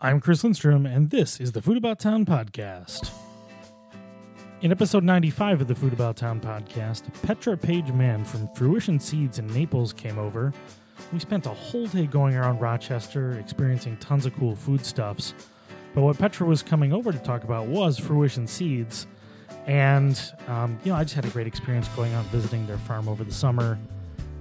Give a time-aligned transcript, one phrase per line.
[0.00, 3.12] I'm Chris Lindstrom, and this is the Food About Town podcast.
[4.60, 9.38] In episode 95 of the Food About Town podcast, Petra Page Mann from Fruition Seeds
[9.38, 10.52] in Naples came over.
[11.12, 15.32] We spent a whole day going around Rochester, experiencing tons of cool foodstuffs.
[15.94, 19.06] But what Petra was coming over to talk about was Fruition Seeds.
[19.66, 23.08] And, um, you know, I just had a great experience going out visiting their farm
[23.08, 23.78] over the summer.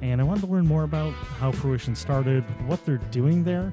[0.01, 3.71] And I wanted to learn more about how Fruition started, what they're doing there.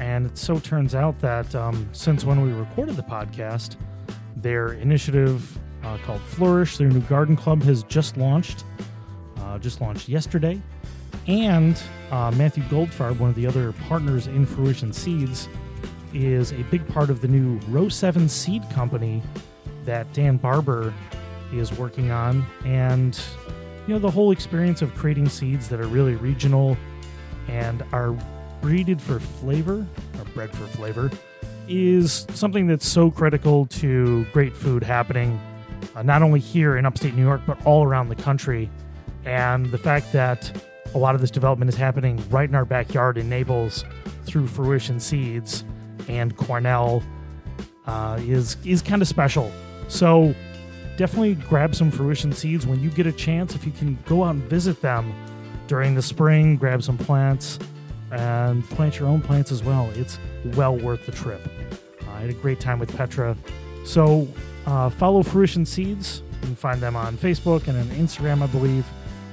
[0.00, 3.76] And it so turns out that um, since when we recorded the podcast,
[4.34, 8.64] their initiative uh, called Flourish, their new garden club, has just launched.
[9.38, 10.60] Uh, just launched yesterday.
[11.26, 15.48] And uh, Matthew Goldfarb, one of the other partners in Fruition Seeds,
[16.14, 19.22] is a big part of the new Row 7 Seed Company
[19.84, 20.94] that Dan Barber
[21.52, 22.44] is working on.
[22.64, 23.20] And,
[23.86, 26.76] you know, the whole experience of creating seeds that are really regional
[27.48, 28.16] and are
[28.60, 29.86] breeded for flavor,
[30.18, 31.10] or bred for flavor,
[31.68, 35.40] is something that's so critical to great food happening,
[35.94, 38.70] uh, not only here in upstate New York, but all around the country.
[39.24, 43.16] And the fact that a lot of this development is happening right in our backyard
[43.16, 43.84] in Naples
[44.24, 45.64] through Fruition Seeds
[46.08, 47.02] and Cornell
[47.86, 49.52] uh, is is kind of special.
[49.88, 50.34] So
[50.96, 53.54] definitely grab some Fruition Seeds when you get a chance.
[53.54, 55.12] If you can go out and visit them
[55.68, 57.58] during the spring, grab some plants
[58.10, 59.90] and plant your own plants as well.
[59.94, 60.18] It's
[60.56, 61.40] well worth the trip.
[62.08, 63.36] I had a great time with Petra.
[63.84, 64.28] So
[64.66, 66.22] uh, follow Fruition Seeds.
[66.34, 68.86] You can find them on Facebook and on Instagram, I believe.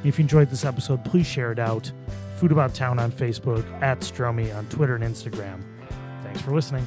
[0.04, 1.92] If you enjoyed this episode, please share it out.
[2.38, 5.64] Food About Town on Facebook, at Stromy on Twitter and Instagram.
[6.24, 6.86] Thanks for listening.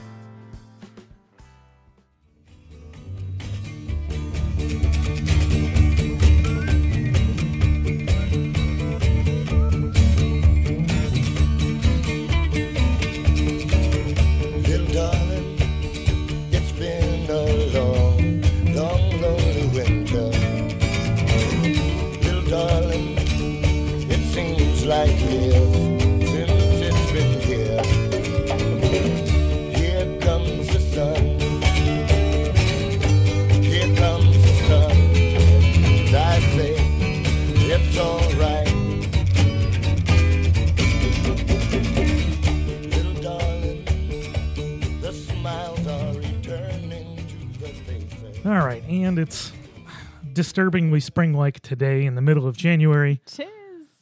[50.50, 53.20] Disturbingly spring like today in the middle of January.
[53.24, 53.46] Tis.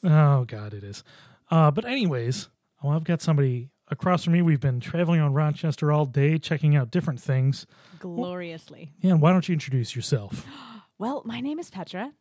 [0.02, 1.04] Oh God, it is.
[1.50, 2.48] Uh, but anyways,
[2.82, 4.40] well, I've got somebody across from me.
[4.40, 7.66] We've been traveling on Rochester all day, checking out different things.
[7.98, 8.92] Gloriously.
[9.02, 10.46] Yeah, and why don't you introduce yourself?
[10.96, 12.12] Well, my name is Petra,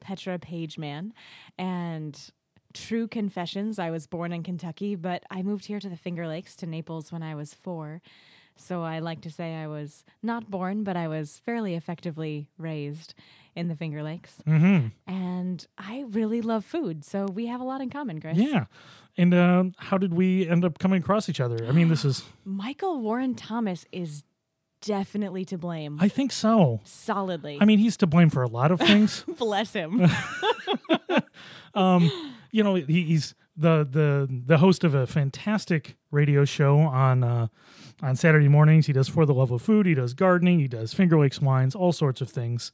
[0.00, 1.14] Petra Page Mann,
[1.56, 2.20] and
[2.74, 6.54] true confessions, I was born in Kentucky, but I moved here to the Finger Lakes
[6.56, 8.02] to Naples when I was four.
[8.54, 13.14] So I like to say I was not born, but I was fairly effectively raised
[13.58, 14.36] in the Finger Lakes.
[14.46, 14.88] Mm-hmm.
[15.12, 18.38] And I really love food, so we have a lot in common, Chris.
[18.38, 18.66] Yeah,
[19.16, 21.66] and uh, how did we end up coming across each other?
[21.66, 22.24] I mean, this is.
[22.44, 24.22] Michael Warren Thomas is
[24.80, 25.98] definitely to blame.
[26.00, 26.80] I think so.
[26.84, 27.58] Solidly.
[27.60, 29.24] I mean, he's to blame for a lot of things.
[29.38, 30.00] Bless him.
[31.74, 37.48] you know, he, he's the the the host of a fantastic radio show on uh,
[38.00, 38.86] on Saturday mornings.
[38.86, 39.84] He does for the love of food.
[39.84, 40.60] He does gardening.
[40.60, 42.70] He does Finger Lakes wines, all sorts of things.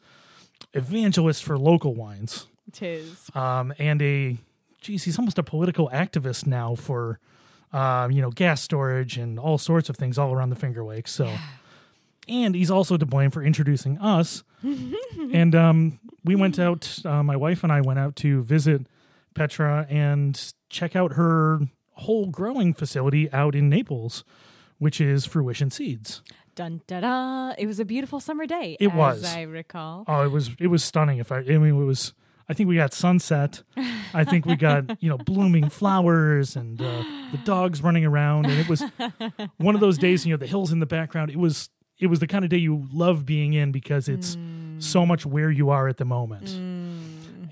[0.72, 3.30] Evangelist for local wines, Tis.
[3.34, 4.38] um, and a
[4.80, 7.18] geez, he's almost a political activist now for
[7.72, 11.12] um, you know gas storage and all sorts of things all around the Finger Lakes.
[11.12, 11.32] So.
[12.26, 14.44] And he's also to blame for introducing us.
[14.62, 18.86] and um, we went out, uh, my wife and I went out to visit
[19.34, 21.60] Petra and check out her
[21.92, 24.24] whole growing facility out in Naples,
[24.78, 26.22] which is Fruition Seeds.
[26.54, 27.54] Dun da da!
[27.58, 28.76] It was a beautiful summer day.
[28.78, 29.24] It as was.
[29.24, 30.04] I recall.
[30.06, 31.18] Oh, it was it was stunning.
[31.18, 32.14] If I, I mean, it was.
[32.46, 33.62] I think we got sunset.
[34.12, 38.60] I think we got you know blooming flowers and uh, the dogs running around, and
[38.60, 38.82] it was
[39.56, 40.26] one of those days.
[40.26, 41.30] You know, the hills in the background.
[41.30, 44.36] It was it was the kind of day you love being in because it's
[44.78, 46.50] so much where you are at the moment.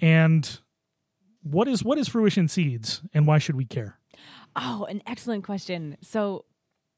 [0.02, 0.60] And
[1.42, 3.98] what is what is fruition seeds, and why should we care?
[4.54, 5.96] Oh, an excellent question.
[6.02, 6.44] So,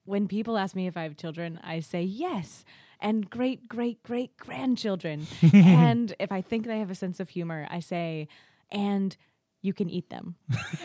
[0.04, 2.64] when people ask me if I have children, I say yes,
[3.00, 5.26] and great, great, great grandchildren.
[5.52, 8.28] and if I think they have a sense of humor, I say,
[8.70, 9.16] and
[9.62, 10.36] you can eat them.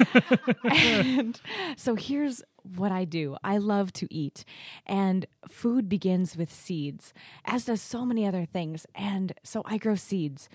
[0.64, 1.40] and
[1.76, 2.42] so here's
[2.78, 4.46] what I do I love to eat,
[4.86, 7.14] and food begins with seeds,
[7.46, 8.86] as does so many other things.
[8.96, 10.50] And so I grow seeds.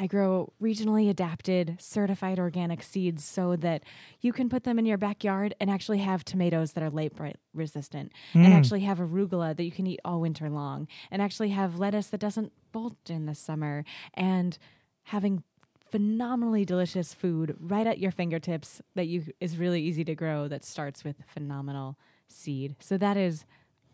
[0.00, 3.82] I grow regionally adapted, certified organic seeds so that
[4.20, 7.36] you can put them in your backyard and actually have tomatoes that are late blight
[7.52, 8.52] resistant, and hmm.
[8.52, 12.20] actually have arugula that you can eat all winter long, and actually have lettuce that
[12.20, 13.84] doesn't bolt in the summer,
[14.14, 14.56] and
[15.02, 15.42] having
[15.90, 20.64] phenomenally delicious food right at your fingertips that you is really easy to grow that
[20.64, 21.98] starts with phenomenal
[22.28, 22.76] seed.
[22.78, 23.44] So that is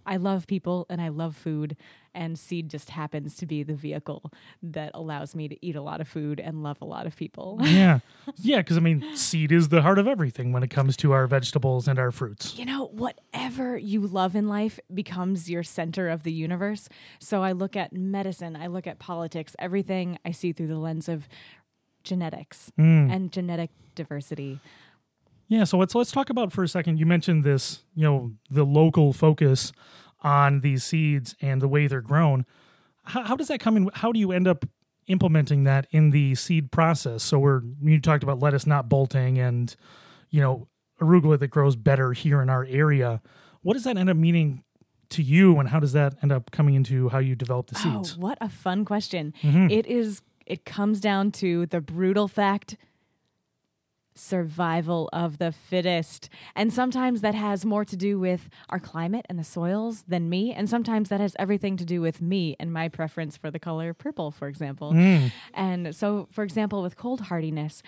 [0.07, 1.77] I love people and I love food
[2.15, 4.33] and seed just happens to be the vehicle
[4.63, 7.59] that allows me to eat a lot of food and love a lot of people.
[7.63, 8.01] yeah.
[8.37, 11.27] Yeah, because I mean, seed is the heart of everything when it comes to our
[11.27, 12.57] vegetables and our fruits.
[12.59, 16.89] you know, whatever you love in life becomes your center of the universe.
[17.19, 21.09] So I look at medicine, I look at politics, everything I see through the lens
[21.09, 21.29] of
[22.03, 23.11] genetics hmm.
[23.11, 24.61] and genetic diversity.
[25.49, 26.99] Yeah, so let's let's talk about for a second.
[26.99, 29.73] You mentioned this, you know, the local focus
[30.25, 32.47] on these seeds and the way they're grown.
[33.05, 33.91] How, how does that come in?
[33.95, 34.65] How do you end up
[35.07, 37.23] implementing that in the seed process?
[37.23, 39.75] So we're you talked about lettuce not bolting and
[40.31, 40.67] you know
[41.01, 43.21] arugula that grows better here in our area.
[43.63, 44.65] What does that end up meaning
[45.11, 47.83] to you, and how does that end up coming into how you develop the oh,
[47.83, 48.17] seeds?
[48.17, 49.35] Oh, what a fun question.
[49.43, 49.71] Mm-hmm.
[49.71, 52.77] It is it comes down to the brutal fact
[54.15, 56.29] survival of the fittest.
[56.55, 60.53] And sometimes that has more to do with our climate and the soils than me,
[60.53, 63.93] and sometimes that has everything to do with me and my preference for the color
[63.93, 64.93] purple, for example.
[64.93, 65.33] Mm.
[65.53, 67.83] And so for example with cold hardiness,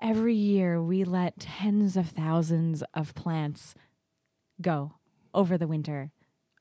[0.00, 3.74] every year we let tens of thousands of plants
[4.60, 4.94] go
[5.34, 6.10] over the winter.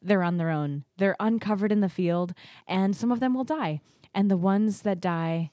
[0.02, 0.86] They're on their own.
[0.98, 2.34] They're uncovered in the field,
[2.68, 3.82] and some of them will die.
[4.14, 5.52] And the ones that die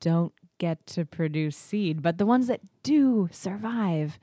[0.00, 4.16] don't get to produce seed, but the ones that do survive,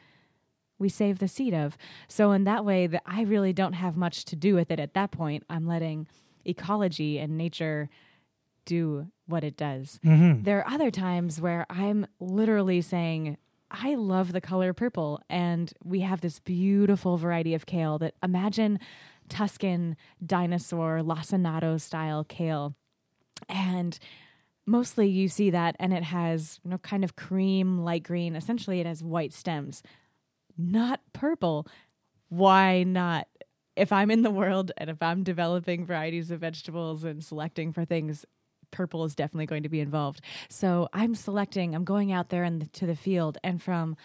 [0.77, 1.77] we save the seed of.
[2.07, 4.93] So in that way, that I really don't have much to do with it at
[4.93, 5.43] that point.
[5.49, 6.07] I'm letting
[6.45, 7.89] ecology and nature
[8.63, 9.99] do what it does.
[10.05, 10.43] Mm-hmm.
[10.43, 13.35] There are other times where I'm literally saying,
[13.69, 18.79] I love the color purple, and we have this beautiful variety of kale that imagine
[19.27, 22.75] Tuscan dinosaur lacinato style kale.
[23.49, 23.99] And
[24.69, 28.35] mostly you see that, and it has you know kind of cream, light green.
[28.35, 29.83] Essentially, it has white stems,
[30.57, 31.67] not purple.
[32.29, 33.27] Why not?
[33.75, 37.85] If I'm in the world and if I'm developing varieties of vegetables and selecting for
[37.85, 38.25] things,
[38.71, 40.21] purple is definitely going to be involved.
[40.49, 43.95] So I'm selecting, I'm going out there in the, to the field, and from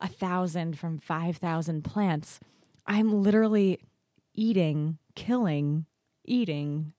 [0.00, 2.38] a thousand, from 5,000 plants,
[2.86, 3.80] I'm literally
[4.34, 5.86] eating, killing,
[6.24, 6.92] eating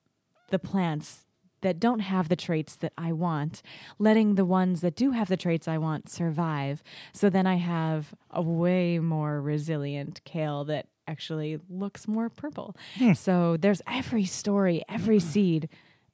[0.50, 1.25] the plants
[1.61, 3.61] that don't have the traits that I want,
[3.97, 6.83] letting the ones that do have the traits I want survive.
[7.13, 12.75] So then I have a way more resilient kale that actually looks more purple.
[12.97, 13.13] Hmm.
[13.13, 15.21] So there's every story, every mm.
[15.21, 15.69] seed.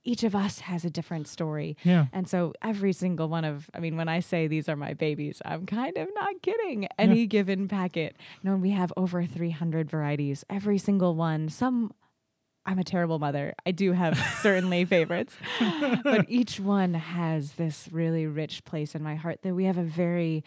[0.07, 1.75] Each of us has a different story.
[1.83, 2.06] Yeah.
[2.13, 5.41] And so every single one of, I mean, when I say these are my babies,
[5.44, 6.88] I'm kind of not kidding.
[7.00, 10.45] Any given packet, you know, we have over 300 varieties.
[10.48, 11.91] Every single one, some
[12.65, 13.53] I'm a terrible mother.
[13.65, 15.35] I do have certainly favorites,
[16.03, 19.83] but each one has this really rich place in my heart that we have a
[19.83, 20.44] very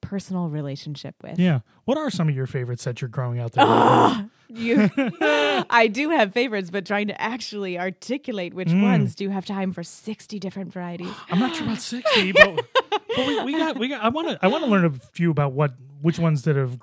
[0.00, 1.38] personal relationship with.
[1.38, 1.60] Yeah.
[1.84, 4.28] What are some of your favorites that you're growing out there?
[4.48, 4.90] You,
[5.70, 8.82] I do have favorites, but trying to actually articulate which Mm.
[8.82, 11.12] ones do you have time for 60 different varieties.
[11.30, 12.60] I'm not sure about sixty, but,
[12.90, 14.02] but we, we got we got.
[14.04, 16.78] I want to I want to learn a few about what which ones that have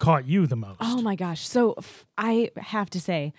[0.00, 0.78] caught you the most.
[0.80, 1.46] Oh my gosh.
[1.46, 3.32] So f- I have to say,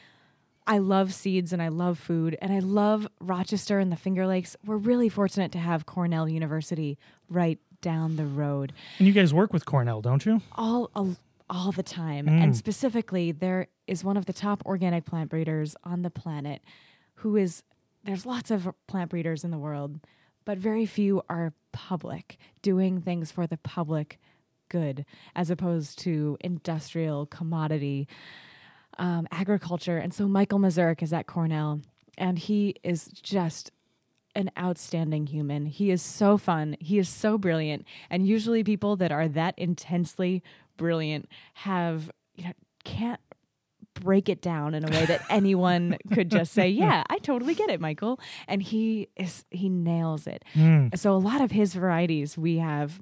[0.68, 4.56] I love seeds and I love food and I love Rochester and the Finger Lakes.
[4.66, 6.98] We're really fortunate to have Cornell University
[7.30, 10.42] right down the road And you guys work with Cornell, don't you?
[10.56, 11.16] all all,
[11.50, 12.26] all the time.
[12.26, 12.42] Mm.
[12.42, 16.62] And specifically, there is one of the top organic plant breeders on the planet
[17.16, 17.62] who is
[18.04, 20.00] there's lots of plant breeders in the world,
[20.46, 24.20] but very few are public, doing things for the public
[24.70, 28.08] good as opposed to industrial commodity
[28.98, 29.98] um, agriculture.
[29.98, 31.82] And so Michael Mazourek is at Cornell,
[32.18, 33.72] and he is just
[34.36, 35.66] an outstanding human.
[35.66, 36.76] He is so fun.
[36.80, 37.86] He is so brilliant.
[38.10, 40.44] And usually, people that are that intensely
[40.78, 42.52] brilliant have you know
[42.84, 43.22] can't
[43.94, 47.70] break it down in a way that anyone could just say, "Yeah, I totally get
[47.70, 50.44] it, Michael." And he is he nails it.
[50.96, 53.00] So a lot of his varieties we have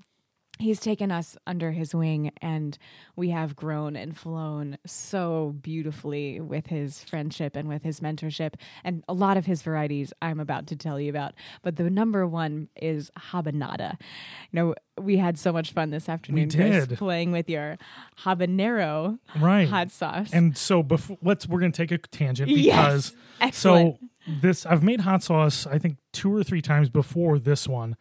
[0.60, 2.78] he's taken us under his wing and
[3.16, 9.04] we have grown and flown so beautifully with his friendship and with his mentorship and
[9.10, 11.34] a lot of his varieties I'm about to tell you about
[11.64, 13.94] but the number one is habanada
[14.52, 16.98] you know we had so much fun this afternoon Chris, did.
[17.00, 17.78] playing with your
[18.24, 19.68] habanero Right.
[19.68, 22.66] hot sauce And so before let's we're gonna take a tangent Yes.
[23.12, 23.98] because Excellent.
[24.00, 24.08] so
[24.40, 27.96] this I've made hot sauce I think two or three times before this one,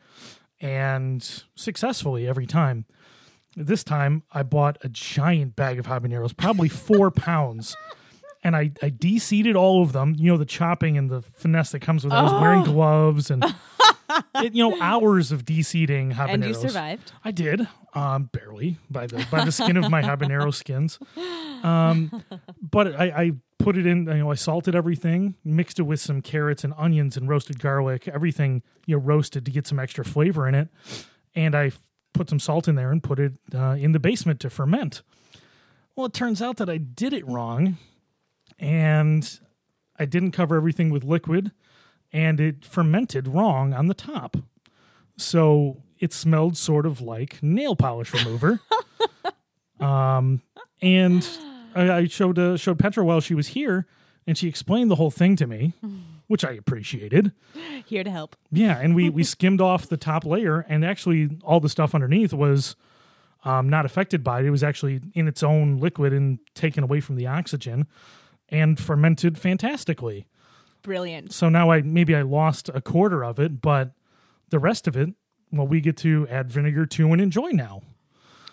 [0.63, 2.87] and successfully every time.
[3.55, 7.77] This time I bought a giant bag of habaneros, probably four pounds.
[8.45, 10.15] And I, I de-seeded all of them.
[10.17, 12.17] You know the chopping and the finesse that comes with it.
[12.17, 12.65] I was wearing oh.
[12.65, 13.45] gloves and
[14.37, 16.33] it, you know hours of de-seeding habaneros.
[16.35, 17.13] And you survived.
[17.25, 20.99] I did, um, barely by the by the skin of my habanero skins.
[21.63, 22.25] Um,
[22.61, 24.07] but I, I put it in.
[24.07, 28.09] You know, I salted everything, mixed it with some carrots and onions and roasted garlic.
[28.09, 30.69] Everything you know roasted to get some extra flavor in it,
[31.35, 31.73] and I
[32.13, 35.03] put some salt in there and put it uh, in the basement to ferment.
[35.95, 37.77] Well, it turns out that I did it wrong,
[38.59, 39.41] and
[39.99, 41.53] I didn't cover everything with liquid,
[42.13, 44.37] and it fermented wrong on the top.
[45.17, 48.61] So it smelled sort of like nail polish remover.
[49.81, 50.43] um,
[50.81, 51.27] and
[51.75, 53.87] I, I showed uh, showed Petra while she was here,
[54.27, 55.75] and she explained the whole thing to me,
[56.27, 57.33] which I appreciated.
[57.87, 58.37] Here to help.
[58.51, 62.33] Yeah, and we we skimmed off the top layer, and actually all the stuff underneath
[62.33, 62.77] was
[63.45, 64.47] um, not affected by it.
[64.47, 67.87] It was actually in its own liquid and taken away from the oxygen,
[68.49, 70.27] and fermented fantastically.
[70.83, 71.33] Brilliant.
[71.33, 73.93] So now I maybe I lost a quarter of it, but
[74.51, 75.11] the rest of it,
[75.51, 77.83] well, we get to add vinegar to and enjoy now.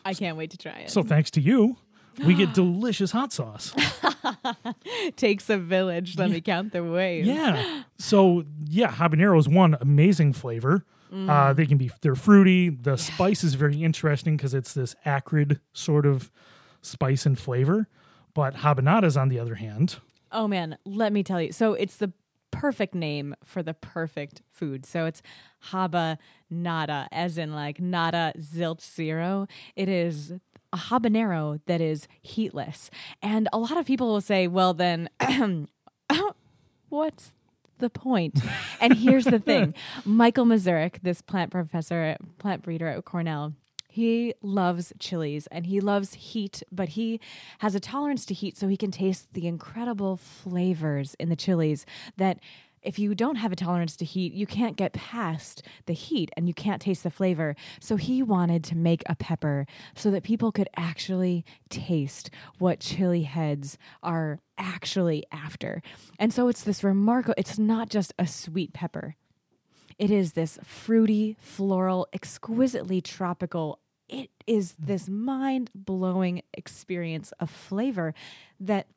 [0.05, 0.89] I can't wait to try it.
[0.89, 1.77] So thanks to you,
[2.25, 3.73] we get delicious hot sauce.
[5.15, 6.17] takes a village.
[6.17, 7.27] Let me count the ways.
[7.27, 7.83] Yeah.
[7.97, 10.85] So yeah, habanero is one amazing flavor.
[11.11, 12.69] Uh, they can be they're fruity.
[12.69, 16.29] The spice is very interesting because it's this acrid sort of
[16.83, 17.87] spice and flavor.
[18.35, 19.97] But habanadas, on the other hand,
[20.31, 21.51] Oh man, let me tell you.
[21.51, 22.11] So it's the
[22.51, 24.85] perfect name for the perfect food.
[24.85, 25.21] So it's
[25.71, 26.17] haba
[26.49, 29.47] nada, as in like nada zilch zero.
[29.75, 30.33] It is
[30.71, 32.89] a habanero that is heatless.
[33.21, 35.09] And a lot of people will say, well, then
[36.89, 37.31] what's
[37.79, 38.39] the point?
[38.79, 39.73] and here's the thing
[40.05, 43.53] Michael Mazourek, this plant professor, plant breeder at Cornell,
[43.89, 47.19] he loves chilies and he loves heat, but he
[47.59, 51.85] has a tolerance to heat so he can taste the incredible flavors in the chilies
[52.15, 52.39] that
[52.81, 56.47] if you don't have a tolerance to heat, you can't get past the heat and
[56.47, 57.55] you can't taste the flavor.
[57.81, 59.65] So he wanted to make a pepper
[59.95, 65.81] so that people could actually taste what chili heads are actually after.
[66.17, 69.15] And so it's this remarkable, it's not just a sweet pepper.
[69.99, 73.79] It is this fruity, floral, exquisitely tropical.
[74.07, 78.13] It is this mind blowing experience of flavor
[78.61, 78.87] that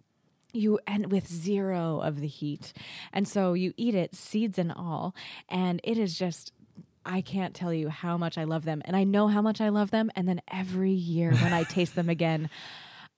[0.52, 2.73] you end with zero of the heat.
[3.12, 5.14] And so you eat it, seeds and all.
[5.49, 6.52] And it is just.
[7.04, 8.80] I can't tell you how much I love them.
[8.85, 10.09] And I know how much I love them.
[10.14, 12.49] And then every year when I taste them again,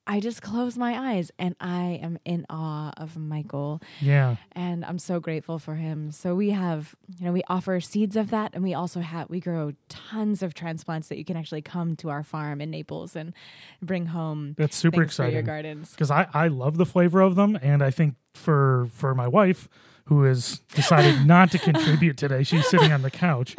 [0.06, 4.98] I just close my eyes and I am in awe of Michael yeah, and I'm
[4.98, 6.10] so grateful for him.
[6.12, 9.40] So we have, you know, we offer seeds of that, and we also have we
[9.40, 13.32] grow tons of transplants that you can actually come to our farm in Naples and
[13.80, 14.54] bring home.
[14.58, 15.30] that's super exciting.
[15.32, 15.92] for your gardens.
[15.92, 19.68] because I, I love the flavor of them and i think for for my wife
[20.06, 23.56] who has decided not to contribute today she's sitting on the couch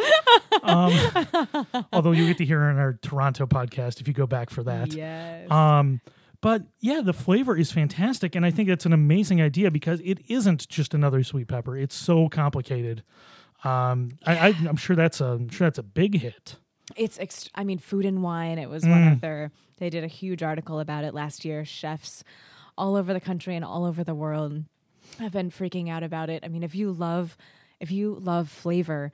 [0.63, 0.93] um,
[1.93, 4.63] although you get to hear her in our toronto podcast if you go back for
[4.63, 5.49] that Yes.
[5.51, 6.01] um,
[6.45, 10.19] but yeah the flavor is fantastic and i think it's an amazing idea because it
[10.29, 13.01] isn't just another sweet pepper it's so complicated
[13.63, 16.55] um, I, I, i'm sure that's a I'm sure that's a big hit
[16.95, 18.59] It's, ext- I mean, Food and Wine.
[18.59, 19.51] It was one of their.
[19.79, 21.65] They did a huge article about it last year.
[21.65, 22.23] Chefs
[22.77, 24.63] all over the country and all over the world
[25.17, 26.43] have been freaking out about it.
[26.45, 27.35] I mean, if you love,
[27.79, 29.11] if you love flavor,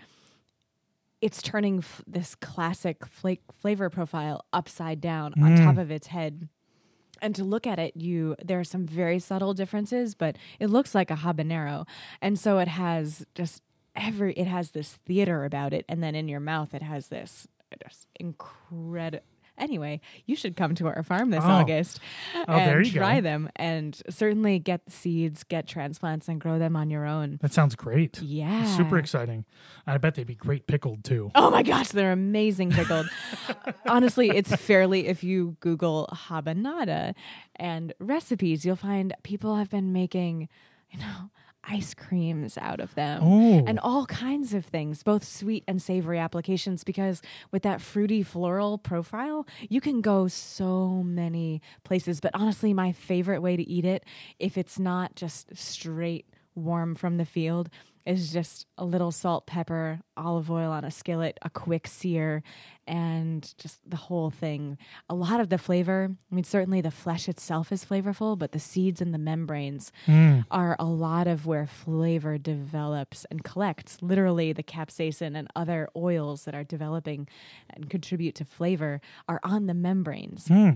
[1.21, 6.49] it's turning f- this classic fla- flavor profile upside down on top of its head.
[7.21, 10.95] And to look at it, you there are some very subtle differences, but it looks
[10.95, 11.87] like a habanero,
[12.21, 13.61] and so it has just
[13.95, 17.47] every it has this theater about it, and then in your mouth it has this
[17.83, 19.23] just incredible.
[19.61, 21.49] Anyway, you should come to our farm this Oh.
[21.49, 21.99] August
[22.35, 23.21] Oh, and there you try go.
[23.21, 27.37] them, and certainly get the seeds, get transplants, and grow them on your own.
[27.41, 29.45] that sounds great Yeah, super exciting
[29.87, 33.07] i bet they'd be great pickled too Oh my gosh, they're amazing pickled.
[33.87, 37.13] Honestly, it's fairly if you Google habanada
[37.55, 40.49] and recipes, you'll find people have been making,
[40.89, 41.29] you know,
[41.63, 43.63] ice creams out of them Oh.
[43.67, 48.77] and all kinds of things, both sweet and savory applications because with that fruity floral
[48.77, 52.19] profile, you can go so many places.
[52.19, 54.03] But honestly, my favorite way to eat it,
[54.39, 56.25] if it's not just straight
[56.55, 57.69] warm from the field,
[58.05, 62.43] is just a little salt, pepper, olive oil on a skillet, a quick sear,
[62.87, 64.77] and just the whole thing.
[65.09, 68.59] A lot of the flavor, I mean, certainly the flesh itself is flavorful, but the
[68.59, 70.39] seeds and the membranes hmm.
[70.49, 73.97] are a lot of where flavor develops and collects.
[74.01, 77.27] Literally, the capsaicin and other oils that are developing
[77.69, 80.47] and contribute to flavor are on the membranes.
[80.47, 80.71] Hmm.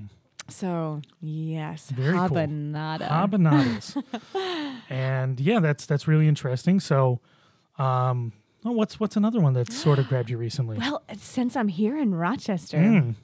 [0.47, 2.29] So, yes, Very cool.
[2.29, 3.07] habanada.
[3.07, 3.97] Habanadas.
[4.89, 6.79] and yeah, that's that's really interesting.
[6.79, 7.19] So,
[7.79, 8.31] um,
[8.63, 10.77] oh, what's what's another one that sort of grabbed you recently?
[10.77, 13.15] Well, since I'm here in Rochester, Mm,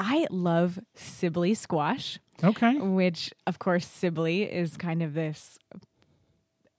[0.00, 2.78] I love Sibley squash, okay.
[2.78, 5.56] which, of course, Sibley is kind of this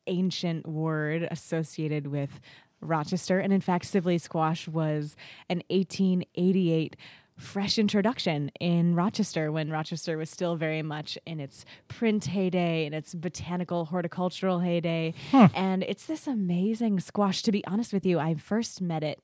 [0.07, 2.39] ancient word associated with
[2.81, 3.39] Rochester.
[3.39, 5.15] And in fact, Sibley squash was
[5.49, 6.95] an 1888
[7.37, 12.95] fresh introduction in Rochester when Rochester was still very much in its print heyday and
[12.95, 15.13] its botanical horticultural heyday.
[15.53, 17.41] And it's this amazing squash.
[17.43, 19.19] To be honest with you, I first met it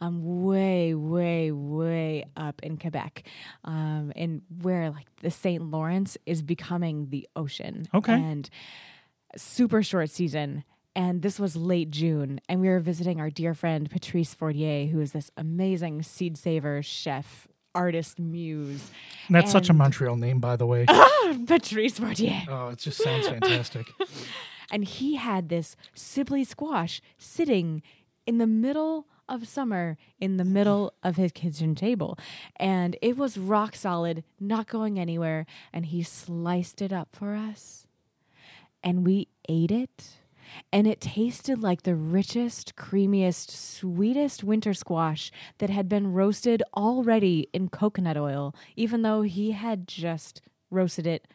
[0.00, 3.24] um, way, way, way up in Quebec,
[3.64, 5.62] um, in where like the St.
[5.62, 7.86] Lawrence is becoming the ocean.
[7.94, 8.14] Okay.
[8.14, 8.48] And
[9.36, 10.64] super short season.
[10.94, 15.00] And this was late June, and we were visiting our dear friend Patrice Fortier, who
[15.00, 18.90] is this amazing seed saver, chef, artist muse.
[19.30, 20.84] That's such a Montreal name, by the way.
[21.24, 22.42] Ah, Patrice Fortier.
[22.48, 23.86] oh, it just sounds fantastic.
[24.72, 27.80] and he had this Sibley squash sitting
[28.26, 32.18] in the middle of summer in the middle of his kitchen table
[32.56, 37.86] and it was rock solid not going anywhere and he sliced it up for us
[38.82, 40.16] and we ate it
[40.72, 47.48] and it tasted like the richest creamiest sweetest winter squash that had been roasted already
[47.52, 50.40] in coconut oil even though he had just
[50.70, 51.26] roasted it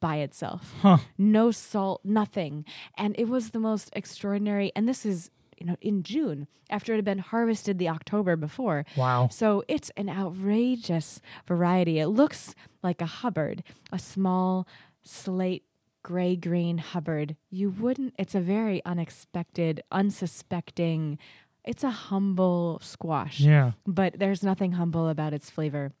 [0.00, 0.74] by itself
[1.18, 2.64] no salt, nothing.
[2.96, 4.72] And it was the most extraordinary.
[4.76, 8.84] And this is, you know, in June after it had been harvested the October before.
[8.96, 9.28] Wow.
[9.30, 11.98] So it's an outrageous variety.
[11.98, 14.66] It looks like a Hubbard, a small
[15.02, 15.64] slate
[16.08, 17.36] gray green Hubbard.
[17.50, 21.18] You wouldn't, it's a very unexpected, unsuspecting,
[21.64, 23.40] it's a humble squash.
[23.40, 25.92] Yeah, But there's nothing humble about its flavor.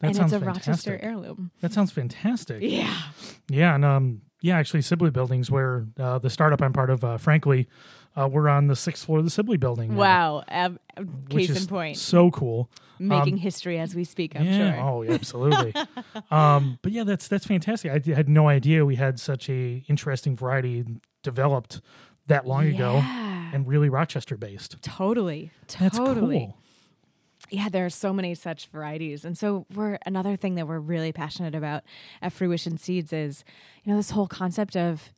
[0.00, 0.68] that and sounds it's a fantastic.
[0.68, 1.50] Rochester heirloom.
[1.60, 2.58] That sounds fantastic.
[2.62, 2.96] Yeah.
[3.50, 7.16] Yeah, and um, yeah, actually, Sibley Buildings, where uh, the startup I'm part of, uh,
[7.18, 7.66] frankly,
[8.18, 9.94] uh, we're on the sixth floor of the Sibley Building.
[9.94, 10.76] now, Wow.
[11.28, 11.96] Case in point.
[11.96, 12.70] so cool.
[12.98, 14.34] making history as we speak.
[14.34, 14.74] I'm yeah.
[14.74, 14.82] sure.
[14.82, 15.72] Oh, absolutely.
[16.30, 17.92] um, but yeah, that's that's fantastic.
[17.92, 20.84] I had no idea we had such a interesting variety
[21.22, 21.80] developed
[22.26, 24.76] that long ago, and really Rochester based.
[24.82, 25.52] Totally.
[25.78, 26.38] That's totally.
[26.38, 26.56] cool.
[27.50, 29.24] Yeah, there are so many such varieties.
[29.24, 31.84] And so we're another thing that we're really passionate about
[32.20, 33.44] at Fruition Seeds is,
[33.84, 35.12] you know, this whole concept of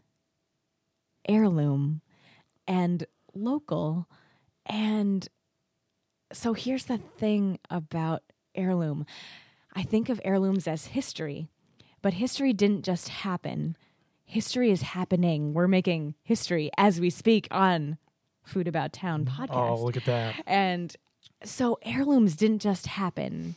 [1.28, 2.02] heirloom
[2.70, 3.04] and
[3.34, 4.08] local.
[4.64, 5.26] And
[6.32, 8.22] so here's the thing about
[8.54, 9.04] heirloom.
[9.74, 11.48] I think of heirlooms as history,
[12.00, 13.76] but history didn't just happen.
[14.24, 15.52] History is happening.
[15.52, 17.98] We're making history as we speak on
[18.44, 19.78] Food About Town oh, podcast.
[19.78, 20.36] Oh, look at that.
[20.46, 20.94] And
[21.42, 23.56] so heirlooms didn't just happen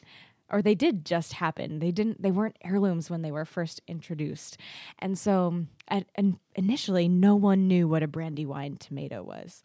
[0.53, 1.79] or they did just happen.
[1.79, 4.57] They didn't they weren't heirlooms when they were first introduced.
[4.99, 9.63] And so and, and initially no one knew what a brandywine tomato was.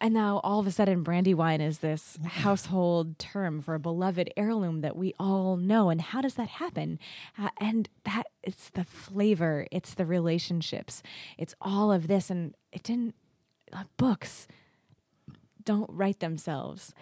[0.00, 4.80] And now all of a sudden brandywine is this household term for a beloved heirloom
[4.80, 5.88] that we all know.
[5.88, 6.98] And how does that happen?
[7.38, 11.00] Uh, and that it's the flavor, it's the relationships.
[11.36, 13.14] It's all of this and it didn't
[13.72, 14.48] uh, books
[15.64, 16.94] don't write themselves.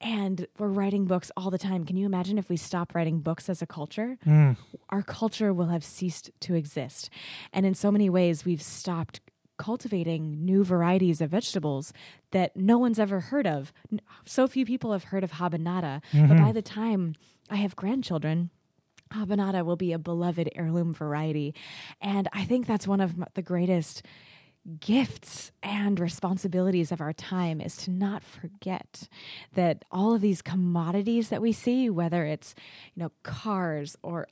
[0.00, 1.84] And we're writing books all the time.
[1.84, 4.16] Can you imagine if we stop writing books as a culture?
[4.26, 4.56] Mm.
[4.88, 7.10] Our culture will have ceased to exist.
[7.52, 9.20] And in so many ways, we've stopped
[9.58, 11.92] cultivating new varieties of vegetables
[12.30, 13.74] that no one's ever heard of.
[14.24, 16.00] So few people have heard of habanada.
[16.12, 16.52] But by mm-hmm.
[16.52, 17.14] the time
[17.50, 18.48] I have grandchildren,
[19.12, 21.54] habanada will be a beloved heirloom variety.
[22.00, 24.02] And I think that's one of the greatest
[24.78, 29.08] gifts and responsibilities of our time is to not forget
[29.54, 32.54] that all of these commodities that we see whether it's
[32.94, 34.28] you know cars or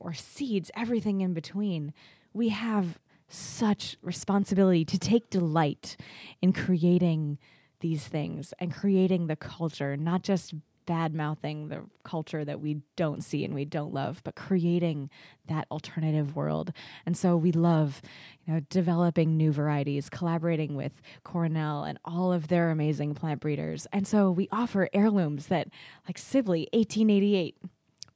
[0.00, 1.94] or seeds everything in between
[2.32, 5.96] we have such responsibility to take delight
[6.42, 7.38] in creating
[7.80, 10.54] these things and creating the culture not just
[10.88, 15.10] bad mouthing the culture that we don't see and we don't love, but creating
[15.46, 16.72] that alternative world.
[17.04, 18.00] And so we love,
[18.46, 23.86] you know, developing new varieties, collaborating with Cornell and all of their amazing plant breeders.
[23.92, 25.68] And so we offer heirlooms that,
[26.06, 27.58] like Sibley, 1888.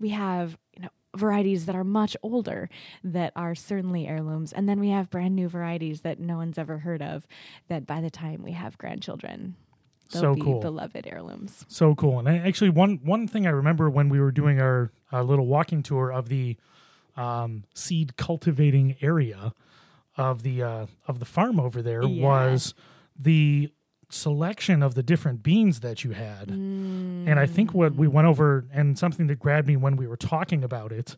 [0.01, 2.71] We have, you know, varieties that are much older
[3.05, 4.51] that are certainly heirlooms.
[4.51, 7.27] And then we have brand new varieties that no one's ever heard of
[7.69, 9.57] that by the time we have grandchildren,
[10.13, 10.61] they'll So be cool.
[10.61, 11.65] beloved heirlooms.
[11.69, 12.19] So cool.
[12.19, 15.47] And I, actually, one one thing I remember when we were doing our, our little
[15.47, 16.57] walking tour of the
[17.17, 19.53] um, seed cultivating area
[20.17, 22.25] of the uh, of the farm over there Yeah.
[22.27, 22.75] was
[23.19, 23.71] the
[24.11, 26.51] selection of the different beans that you had.
[26.51, 30.19] And I think what we went over and something that grabbed me when we were
[30.19, 31.17] talking about it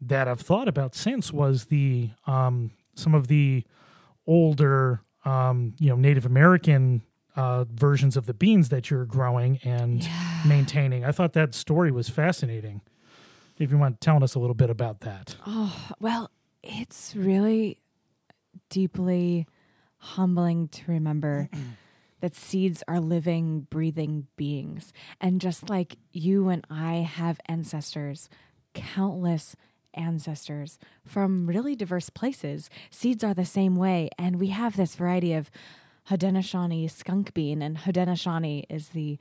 [0.00, 3.64] that I've thought about since was the um, some of the
[4.26, 7.02] older um, you know Native American
[7.38, 10.06] uh, versions of the beans that you're growing and
[10.44, 11.04] maintaining.
[11.04, 12.80] I thought that story was fascinating.
[13.58, 15.36] If you want telling us a little bit about that.
[15.46, 16.30] Oh, well,
[16.64, 17.80] it's really
[18.70, 19.46] deeply
[19.98, 21.48] humbling to remember
[22.20, 24.92] that seeds are living, breathing beings.
[25.20, 28.28] And just like you and I have ancestors,
[28.74, 29.54] countless
[29.94, 34.10] ancestors from really diverse places, seeds are the same way.
[34.18, 35.50] And we have this variety of
[36.08, 39.18] Haudenosaunee skunk bean, and Haudenosaunee is the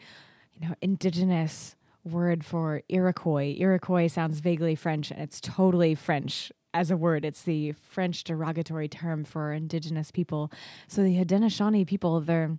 [0.54, 3.56] you know indigenous word for Iroquois.
[3.58, 7.26] Iroquois sounds vaguely French, and it's totally French as a word.
[7.26, 10.52] It's the French derogatory term for indigenous people.
[10.88, 12.58] So the Haudenosaunee people, their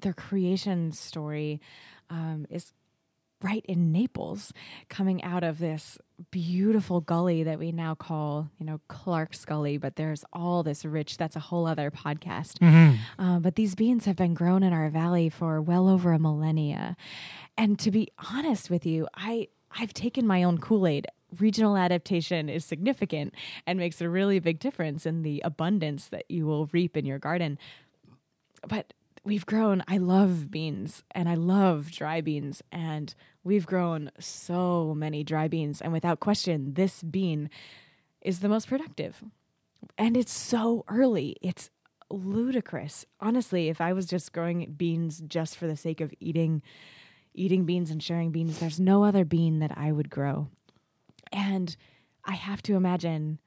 [0.00, 1.60] their creation story
[2.08, 2.72] um, is
[3.42, 4.52] right in Naples,
[4.88, 5.98] coming out of this
[6.30, 9.76] beautiful gully that we now call, you know, Clark's Gully.
[9.76, 11.16] But there's all this rich.
[11.16, 12.58] That's a whole other podcast.
[13.18, 16.96] Uh, but these beans have been grown in our valley for well over a millennia,
[17.56, 21.06] and to be honest with you, I I've taken my own Kool Aid.
[21.40, 23.34] Regional adaptation is significant
[23.66, 27.18] and makes a really big difference in the abundance that you will reap in your
[27.18, 27.58] garden
[28.68, 28.92] but
[29.24, 35.22] we've grown i love beans and i love dry beans and we've grown so many
[35.22, 37.48] dry beans and without question this bean
[38.20, 39.22] is the most productive.
[39.98, 41.70] And it's so early it's
[42.10, 43.06] ludicrous.
[43.20, 46.62] Honestly if i was just growing beans just for the sake of eating
[47.34, 50.48] eating beans and sharing beans there's no other bean that i would grow.
[51.32, 51.74] And
[52.24, 53.38] i have to imagine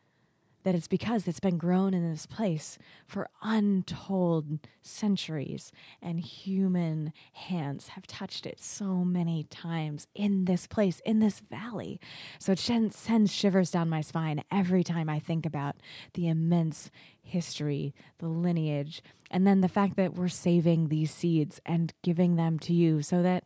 [0.66, 7.90] that it's because it's been grown in this place for untold centuries, and human hands
[7.90, 12.00] have touched it so many times in this place, in this valley.
[12.40, 15.76] So it sends shivers down my spine every time I think about
[16.16, 16.90] the immense
[17.22, 22.58] history, the lineage, and then the fact that we're saving these seeds and giving them
[22.60, 23.46] to you so that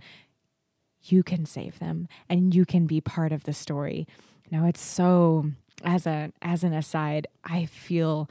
[1.01, 4.08] you can save them and you can be part of the story.
[4.51, 5.51] Now it's so
[5.84, 8.30] as a as an aside, I feel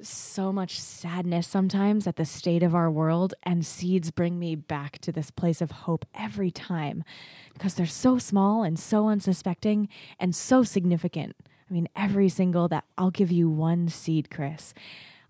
[0.00, 4.98] so much sadness sometimes at the state of our world and seeds bring me back
[4.98, 7.02] to this place of hope every time
[7.54, 9.88] because they're so small and so unsuspecting
[10.20, 11.34] and so significant.
[11.68, 14.74] I mean every single that I'll give you one seed, Chris,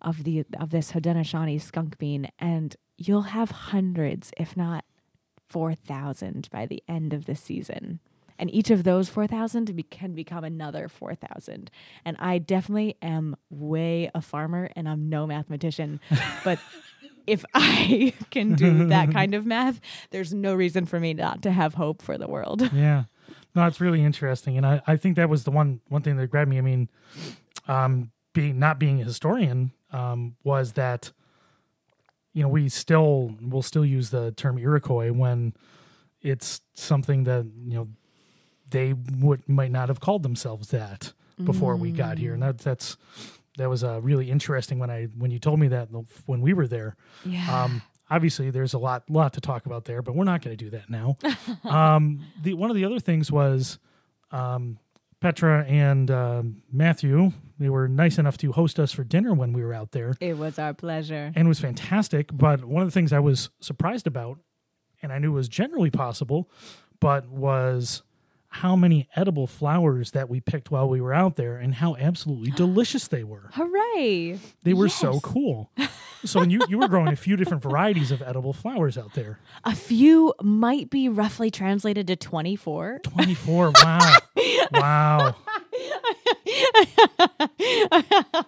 [0.02, 4.84] of the of this Haudenosaunee skunk bean and you'll have hundreds if not
[5.48, 8.00] 4,000 by the end of the season.
[8.38, 11.70] And each of those 4,000 be- can become another 4,000.
[12.04, 16.00] And I definitely am way a farmer and I'm no mathematician.
[16.44, 16.58] but
[17.26, 21.50] if I can do that kind of math, there's no reason for me not to
[21.50, 22.70] have hope for the world.
[22.76, 23.04] Yeah.
[23.54, 24.58] No, it's really interesting.
[24.58, 26.58] And I, I think that was the one one thing that grabbed me.
[26.58, 26.90] I mean,
[27.66, 31.10] um, being not being a historian, um, was that
[32.36, 35.54] you know, we still will still use the term Iroquois when
[36.20, 37.88] it's something that, you know,
[38.70, 42.34] they would might not have called themselves that before we got here.
[42.34, 42.96] And that that's
[43.58, 45.88] that was uh, really interesting when I when you told me that
[46.26, 46.96] when we were there.
[47.24, 47.64] Yeah.
[47.64, 50.64] Um, obviously, there's a lot lot to talk about there, but we're not going to
[50.64, 51.16] do that now.
[51.64, 53.78] um, the one of the other things was
[54.30, 54.78] um,
[55.20, 57.32] Petra and um Matthew.
[57.58, 60.36] They were nice enough to host us for dinner when we were out there, it
[60.36, 61.32] was our pleasure.
[61.34, 62.28] and it was fantastic.
[62.30, 64.38] But one of the things I was surprised about,
[65.02, 66.50] and I knew was generally possible,
[67.00, 68.02] but was
[68.56, 72.50] how many edible flowers that we picked while we were out there, and how absolutely
[72.56, 73.50] delicious they were.
[73.52, 74.38] Hooray.
[74.62, 75.70] They were so cool.
[76.24, 79.38] So, you you were growing a few different varieties of edible flowers out there.
[79.64, 83.00] A few might be roughly translated to 24.
[83.04, 83.72] 24.
[83.84, 84.16] Wow.
[84.72, 85.34] Wow.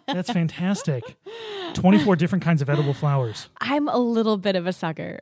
[0.06, 1.04] That's fantastic.
[1.74, 3.48] 24 different kinds of edible flowers.
[3.60, 5.20] I'm a little bit of a sucker.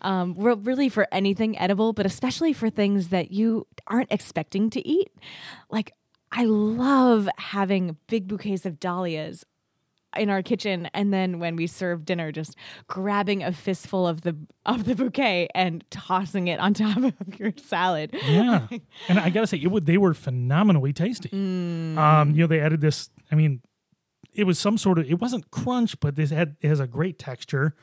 [0.00, 5.10] Um, really for anything edible, but especially for things that you aren't expecting to eat.
[5.70, 5.92] Like,
[6.30, 9.44] I love having big bouquets of dahlias
[10.16, 14.36] in our kitchen and then when we serve dinner just grabbing a fistful of the
[14.66, 18.10] of the bouquet and tossing it on top of your salad.
[18.26, 18.68] Yeah,
[19.08, 21.28] and I gotta say, it would they were phenomenally tasty.
[21.30, 21.96] Mm.
[21.96, 23.10] Um, you know, they added this.
[23.30, 23.62] I mean,
[24.34, 25.10] it was some sort of.
[25.10, 27.74] It wasn't crunch, but this had it has a great texture,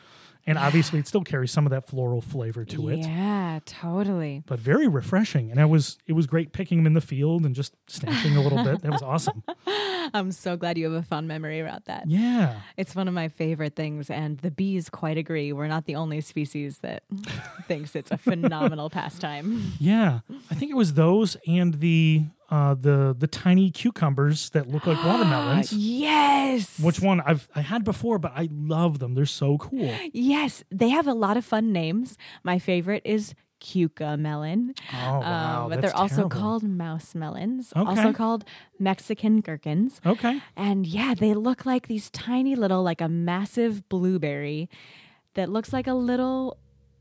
[0.48, 3.00] and obviously, it still carries some of that floral flavor to it.
[3.00, 4.44] Yeah, totally.
[4.48, 7.54] But very refreshing, and I was it was great picking them in the field and
[7.56, 8.82] just snatching a little bit.
[8.82, 9.44] That was awesome.
[10.14, 12.10] I'm so glad you have a fond memory about that.
[12.10, 15.54] Yeah, It's one of my favorite things, and the bees quite agree.
[15.54, 17.04] We're not the only species that
[17.68, 19.74] thinks it's a phenomenal pastime.
[19.80, 20.20] yeah.
[20.50, 24.98] I think it was those and the uh the the tiny cucumbers that look like
[25.06, 25.72] watermelons.
[25.74, 26.80] Yes.
[26.80, 29.14] Which one I've I had before, but I love them.
[29.16, 29.94] They're so cool.
[30.14, 32.18] Yes, they have a lot of fun names.
[32.44, 34.74] My favorite is Cuca melon.
[34.94, 36.40] Oh wow, Um, but that's they're also terrible.
[36.40, 37.90] called mouse melons, Okay.
[37.90, 38.46] also called
[38.80, 40.00] Mexican gherkins.
[40.06, 40.40] Okay.
[40.56, 44.70] And yeah, they look like these tiny little, like a massive blueberry
[45.34, 46.58] that looks like a little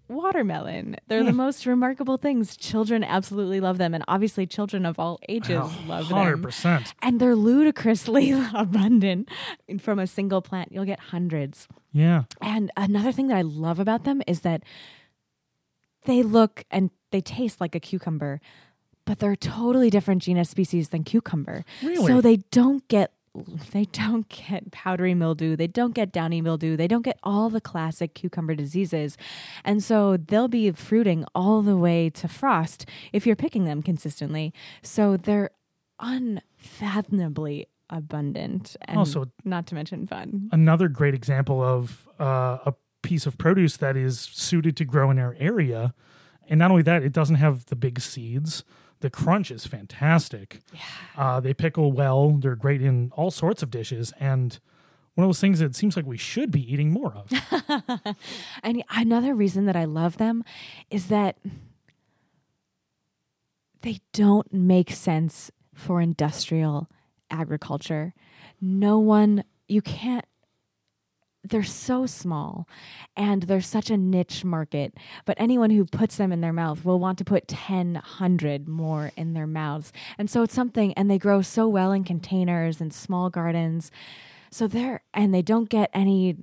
[0.08, 0.96] watermelon.
[1.06, 1.26] They're Hmm.
[1.26, 2.56] the most remarkable things.
[2.56, 3.94] Children absolutely love them.
[3.94, 6.42] And obviously, children of all ages love Hundred them.
[6.42, 6.94] percent.
[7.02, 9.28] And they're ludicrously abundant.
[9.68, 11.68] And from a single plant, you'll get hundreds.
[11.92, 12.24] Yeah.
[12.40, 14.62] And another thing that I love about them is that
[16.04, 18.40] they look and they taste like a cucumber,
[19.04, 21.64] but they're a totally different genus species than cucumber.
[21.82, 22.06] Really?
[22.06, 23.12] So they don't get
[23.72, 27.60] they don't get powdery mildew, they don't get downy mildew, they don't get all the
[27.60, 29.16] classic cucumber diseases.
[29.64, 34.52] And so they'll be fruiting all the way to frost if you're picking them consistently.
[34.82, 35.50] So they're
[36.00, 40.48] unfathomably abundant and Also- not to mention fun.
[40.52, 45.18] Another great example of uh, a piece of produce that is suited to grow in
[45.18, 45.94] our area,
[46.48, 48.64] and not only that, it doesn't have the big seeds.
[49.00, 50.60] The crunch is fantastic.
[50.72, 50.80] Yeah.
[51.16, 52.30] Uh, they pickle well.
[52.30, 54.58] They're great in all sorts of dishes, and
[55.14, 57.30] one of those things that it seems like we should be eating more of.
[58.62, 60.44] And another reason that I love them
[60.90, 61.38] is that
[63.82, 66.88] they don't make sense for industrial
[67.30, 68.14] agriculture.
[68.60, 70.24] No one, you can't,
[71.48, 72.68] they're so small
[73.16, 74.94] and they're such a niche market.
[75.24, 79.12] But anyone who puts them in their mouth will want to put 10, 100 more
[79.16, 79.92] in their mouths.
[80.18, 83.90] And so it's something, and they grow so well in containers and small gardens.
[84.50, 86.36] So they're, and they don't get any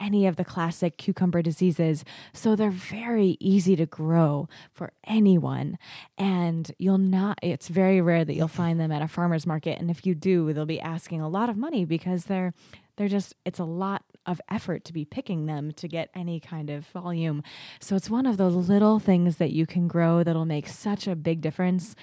[0.00, 2.04] any of the classic cucumber diseases.
[2.32, 5.78] So they're very easy to grow for anyone.
[6.16, 9.78] And you'll not, it's very rare that you'll find them at a farmer's market.
[9.78, 12.54] And if you do, they'll be asking a lot of money because they're,
[12.96, 16.70] they're just, it's a lot of effort to be picking them to get any kind
[16.70, 17.42] of volume.
[17.80, 21.16] So it's one of those little things that you can grow that'll make such a
[21.16, 21.94] big difference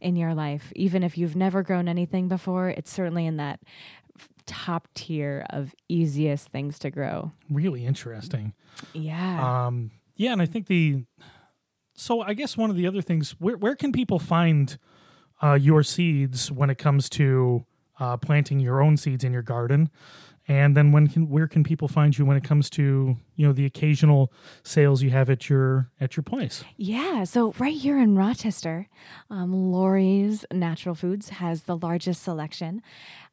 [0.00, 0.72] in your life.
[0.74, 3.60] Even if you've never grown anything before, it's certainly in that
[4.46, 7.32] top tier of easiest things to grow.
[7.50, 8.52] really interesting.
[8.92, 9.66] Yeah.
[9.66, 11.04] Um, yeah, and I think the
[11.96, 14.76] so I guess one of the other things where where can people find
[15.42, 17.64] uh, your seeds when it comes to
[17.98, 19.90] uh, planting your own seeds in your garden,
[20.46, 23.52] and then when can where can people find you when it comes to you know
[23.52, 26.64] the occasional sales you have at your at your place?
[26.76, 28.88] Yeah, so right here in Rochester,
[29.30, 32.82] um, Lori's Natural Foods has the largest selection,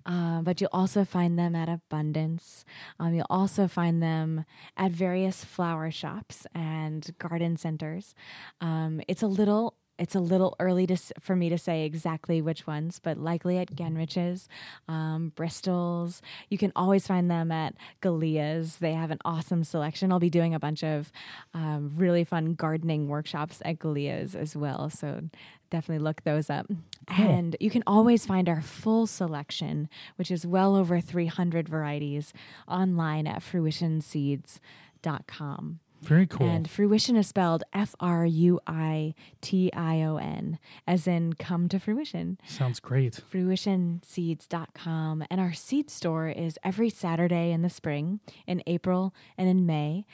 [0.06, 2.64] uh, but you'll also find them at Abundance.
[3.00, 4.46] Um, you'll also find them
[4.78, 8.16] at various flower shops and garden centers.
[8.62, 9.76] Um, it's a little.
[10.00, 13.76] It's a little early to, for me to say exactly which ones, but likely at
[13.76, 14.48] Genrich's,
[14.88, 16.22] um, Bristol's.
[16.50, 18.78] You can always find them at Galea's.
[18.78, 20.12] They have an awesome selection.
[20.12, 21.12] I'll be doing a bunch of
[21.54, 24.90] um, really fun gardening workshops at Galea's as well.
[24.90, 25.24] So
[25.70, 26.66] definitely look those up.
[27.08, 32.32] And you can always find our full selection, which is well over 300 varieties,
[32.68, 35.80] online at fruitionseeds.com.
[36.02, 36.48] Very cool.
[36.48, 41.70] And fruition is spelled F R U I T I O N, as in come
[41.70, 42.40] to fruition.
[42.48, 43.22] Sounds great.
[43.32, 45.24] Fruitionseeds.com.
[45.30, 50.06] And our seed store is every Saturday in the spring, in April, and in May.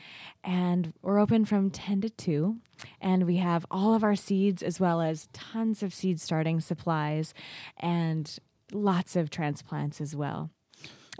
[0.44, 2.58] And we're open from 10 to 2.
[3.00, 7.34] And we have all of our seeds as well as tons of seed starting supplies
[7.78, 8.38] and
[8.74, 10.52] lots of transplants as well.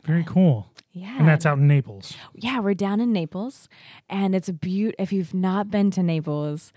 [0.06, 0.72] Very cool.
[0.92, 1.18] Yeah.
[1.20, 2.16] And that's out in Naples.
[2.34, 3.70] Yeah, we're down in Naples,
[4.10, 4.96] and it's a beaut.
[4.98, 6.74] If you've not been to Naples,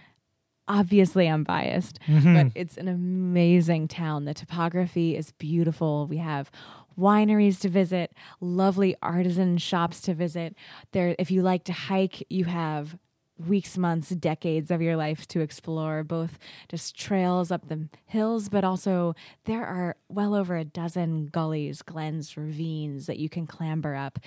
[0.69, 2.35] obviously I'm biased, mm-hmm.
[2.35, 4.25] but it's an amazing town.
[4.25, 6.07] The topography is beautiful.
[6.07, 6.51] We have
[6.99, 10.55] wineries to visit, lovely artisan shops to visit.
[10.93, 12.99] There, if you like to hike, you have
[13.47, 18.65] weeks, months, decades of your life to explore both just trails up the hills, but
[18.65, 24.19] also there are well over a dozen gullies, glens, ravines that you can clamber up.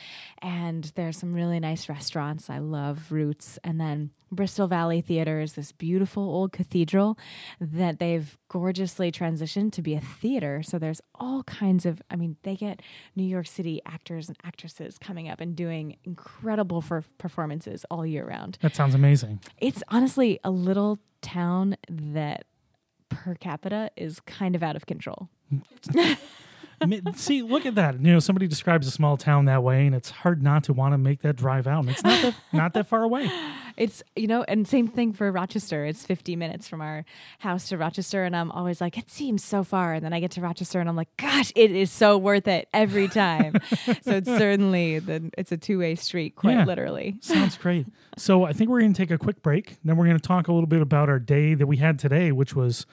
[0.41, 2.49] And there's some really nice restaurants.
[2.49, 3.59] I love Roots.
[3.63, 7.17] And then Bristol Valley Theater is this beautiful old cathedral
[7.59, 10.63] that they've gorgeously transitioned to be a theater.
[10.63, 12.81] So there's all kinds of, I mean, they get
[13.15, 18.25] New York City actors and actresses coming up and doing incredible for performances all year
[18.27, 18.57] round.
[18.61, 19.02] That sounds amazing.
[19.59, 22.45] It's honestly a little town that
[23.09, 25.29] per capita is kind of out of control.
[27.15, 27.95] See, look at that.
[27.99, 30.93] You know, somebody describes a small town that way, and it's hard not to want
[30.93, 31.81] to make that drive out.
[31.81, 33.29] And it's not that not that far away.
[33.75, 35.83] It's, you know, and same thing for Rochester.
[35.83, 37.05] It's 50 minutes from our
[37.39, 38.23] house to Rochester.
[38.23, 39.93] And I'm always like, it seems so far.
[39.95, 42.67] And then I get to Rochester and I'm like, gosh, it is so worth it
[42.71, 43.55] every time.
[44.03, 46.65] so it's certainly, the, it's a two way street, quite Yeah.
[46.65, 47.15] literally.
[47.21, 47.87] Sounds great.
[48.15, 49.77] So I think we're going to take a quick break.
[49.83, 52.31] Then we're going to talk a little bit about our day that we had today,
[52.31, 52.85] which was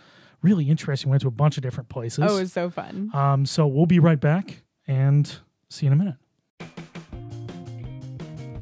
[0.43, 1.11] really interesting.
[1.11, 2.25] We went to a bunch of different places.
[2.27, 3.11] Oh, it was so fun.
[3.15, 5.27] Um, so we'll be right back and
[5.69, 6.17] see you in a minute.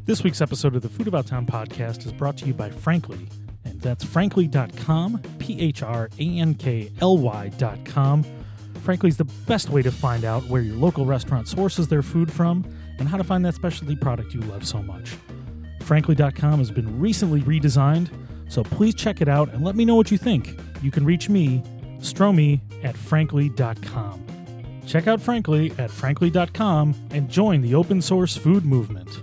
[0.04, 3.30] This week's episode of the Food About Town podcast is brought to you by Phrankly,
[3.64, 8.24] and that's phrankly.com, P H R A N K L Y.com.
[8.78, 12.32] Phrankly is the best way to find out where your local restaurant sources their food
[12.32, 12.64] from
[12.98, 15.14] and how to find that specialty product you love so much.
[15.80, 18.08] Phrankly.com has been recently redesigned,
[18.48, 20.58] so please check it out and let me know what you think.
[20.82, 21.62] You can reach me,
[21.98, 24.24] Stromy, at phrankly.com.
[24.86, 29.20] Check out Phrankly at phrankly.com and join the open source food movement.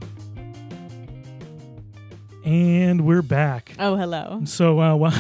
[2.43, 3.73] And we're back.
[3.79, 4.41] Oh, hello.
[4.45, 5.11] So uh, while,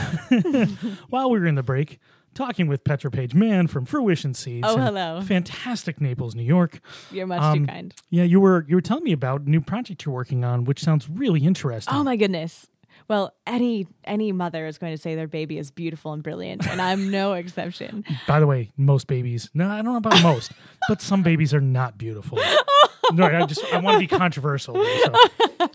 [1.09, 1.97] while we were in the break,
[2.35, 4.67] talking with Petra Page Mann from Fruition Seeds.
[4.69, 5.21] Oh, hello.
[5.21, 6.79] Fantastic Naples, New York.
[7.11, 7.95] You're much Um, too kind.
[8.11, 10.79] Yeah, you were you were telling me about a new project you're working on, which
[10.83, 11.95] sounds really interesting.
[11.95, 12.67] Oh, my goodness.
[13.07, 16.81] Well, any any mother is going to say their baby is beautiful and brilliant, and
[16.81, 18.03] I'm no exception.
[18.27, 19.49] By the way, most babies.
[19.53, 20.51] No, I don't know about most,
[20.87, 22.39] but some babies are not beautiful.
[23.13, 24.75] no, I just I want to be controversial.
[24.75, 25.13] so.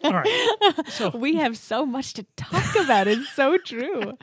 [0.04, 0.82] All right.
[0.88, 3.06] So, We have so much to talk about.
[3.06, 4.16] It's so true.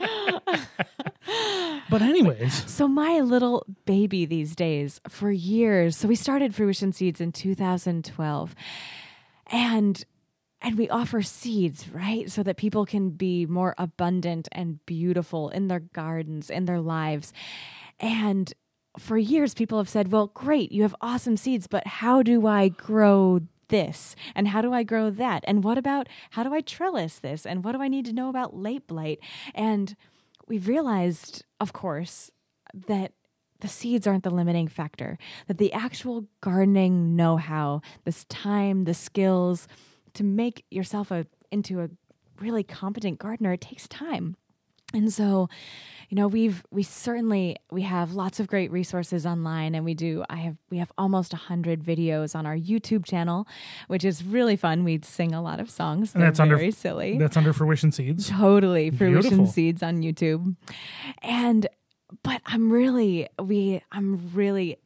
[1.90, 5.96] but anyways, So my little baby these days for years.
[5.96, 8.54] So we started Fruition Seeds in 2012.
[9.50, 10.04] And
[10.60, 12.30] and we offer seeds, right?
[12.30, 17.32] So that people can be more abundant and beautiful in their gardens, in their lives.
[18.00, 18.52] And
[18.98, 22.68] for years people have said, "Well, great, you have awesome seeds, but how do I
[22.68, 24.16] grow this?
[24.34, 25.44] And how do I grow that?
[25.46, 27.46] And what about how do I trellis this?
[27.46, 29.20] And what do I need to know about late blight?"
[29.54, 29.94] And
[30.48, 32.30] we've realized, of course,
[32.74, 33.12] that
[33.60, 38.94] the seeds aren't the limiting factor, that the actual gardening know how, this time, the
[38.94, 39.68] skills
[40.18, 41.88] to make yourself a, into a
[42.40, 44.36] really competent gardener, it takes time.
[44.92, 45.48] And so,
[46.08, 50.24] you know, we've we certainly we have lots of great resources online and we do
[50.30, 53.46] I have we have almost 100 videos on our YouTube channel,
[53.88, 54.84] which is really fun.
[54.84, 56.14] We sing a lot of songs.
[56.14, 57.18] And that's under- very silly.
[57.18, 58.28] that's under Fruition Seeds.
[58.30, 58.90] Totally.
[58.90, 59.46] Fruition Beautiful.
[59.46, 60.56] Seeds on YouTube.
[61.20, 61.68] And
[62.22, 64.78] but I'm really we I'm really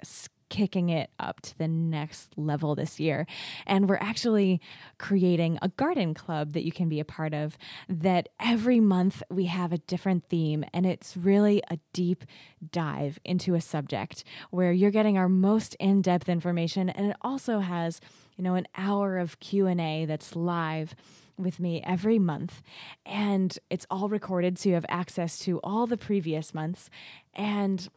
[0.53, 3.27] kicking it up to the next level this year.
[3.67, 4.61] And we're actually
[4.99, 7.57] creating a garden club that you can be a part of
[7.89, 10.63] that every month we have a different theme.
[10.75, 12.25] And it's really a deep
[12.71, 16.91] dive into a subject where you're getting our most in-depth information.
[16.91, 17.99] And it also has,
[18.37, 20.95] you know, an hour of Q&A that's live
[21.39, 22.61] with me every month.
[23.07, 26.91] And it's all recorded so you have access to all the previous months.
[27.33, 27.89] And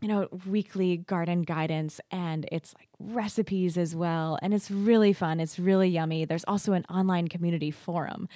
[0.00, 5.40] you know weekly garden guidance and it's like recipes as well and it's really fun
[5.40, 8.28] it's really yummy there's also an online community forum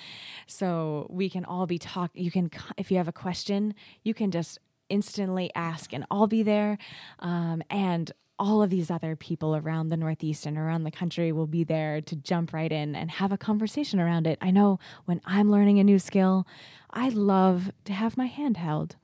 [0.47, 4.31] so we can all be talk you can if you have a question you can
[4.31, 6.79] just instantly ask and i'll be there
[7.21, 11.49] um, and all of these other people around the Northeast and around the country will
[11.49, 14.39] be there to jump right in and have a conversation around it.
[14.41, 16.47] I know when I'm learning a new skill,
[16.91, 18.95] I love to have my hand held.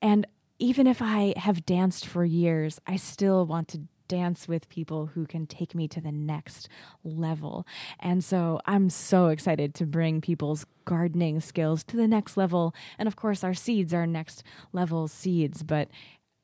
[0.00, 0.26] And
[0.62, 5.26] even if I have danced for years, I still want to dance with people who
[5.26, 6.68] can take me to the next
[7.02, 7.66] level.
[7.98, 12.76] And so I'm so excited to bring people's gardening skills to the next level.
[12.96, 15.88] And of course, our seeds are next level seeds, but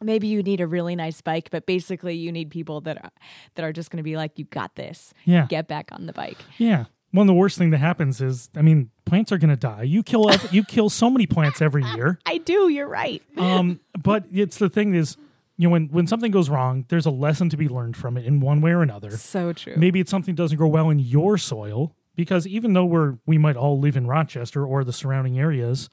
[0.02, 3.10] maybe you need a really nice bike but basically you need people that are,
[3.54, 5.12] that are just going to be like you got this.
[5.24, 5.46] Yeah.
[5.48, 6.38] Get back on the bike.
[6.58, 6.84] yeah.
[7.12, 9.84] One of the worst thing that happens is, I mean, plants are going to die.
[9.84, 12.18] You kill you kill so many plants every year.
[12.26, 13.22] I do, you're right.
[13.36, 15.16] Um, but it's the thing is,
[15.56, 18.24] you know, when when something goes wrong, there's a lesson to be learned from it
[18.24, 19.12] in one way or another.
[19.12, 19.74] So true.
[19.76, 23.38] maybe it's something that doesn't grow well in your soil because even though we're we
[23.38, 25.88] might all live in Rochester or the surrounding areas,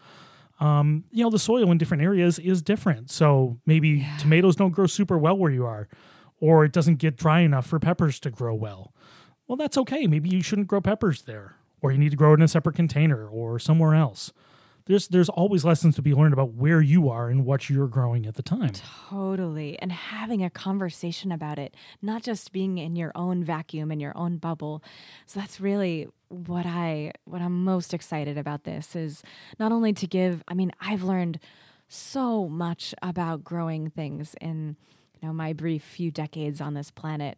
[0.59, 3.11] um, you know the soil in different areas is different.
[3.11, 5.87] So maybe tomatoes don't grow super well where you are,
[6.39, 8.93] or it doesn't get dry enough for peppers to grow well.
[9.47, 10.07] Well, that's okay.
[10.07, 12.75] Maybe you shouldn't grow peppers there, or you need to grow it in a separate
[12.75, 14.31] container or somewhere else.
[14.85, 18.25] There's there's always lessons to be learned about where you are and what you're growing
[18.25, 18.71] at the time.
[19.09, 19.77] Totally.
[19.79, 24.17] And having a conversation about it, not just being in your own vacuum, in your
[24.17, 24.83] own bubble.
[25.25, 29.23] So that's really what I what I'm most excited about this is
[29.59, 31.39] not only to give, I mean, I've learned
[31.87, 34.77] so much about growing things in
[35.21, 37.37] you know my brief few decades on this planet.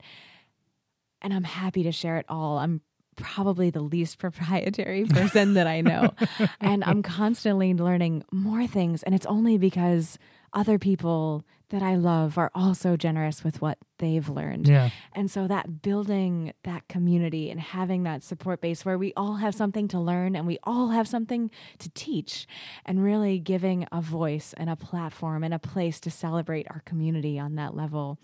[1.22, 2.58] And I'm happy to share it all.
[2.58, 2.82] I'm
[3.16, 6.14] probably the least proprietary person that I know.
[6.62, 9.04] and I'm constantly learning more things.
[9.04, 10.18] And it's only because
[10.54, 14.68] other people that I love are also generous with what they've learned.
[14.68, 14.92] Yeah.
[15.14, 19.56] And so that building that community and having that support base where we all have
[19.56, 21.50] something to learn and we all have something
[21.80, 22.46] to teach
[22.86, 27.40] and really giving a voice and a platform and a place to celebrate our community
[27.40, 28.20] on that level.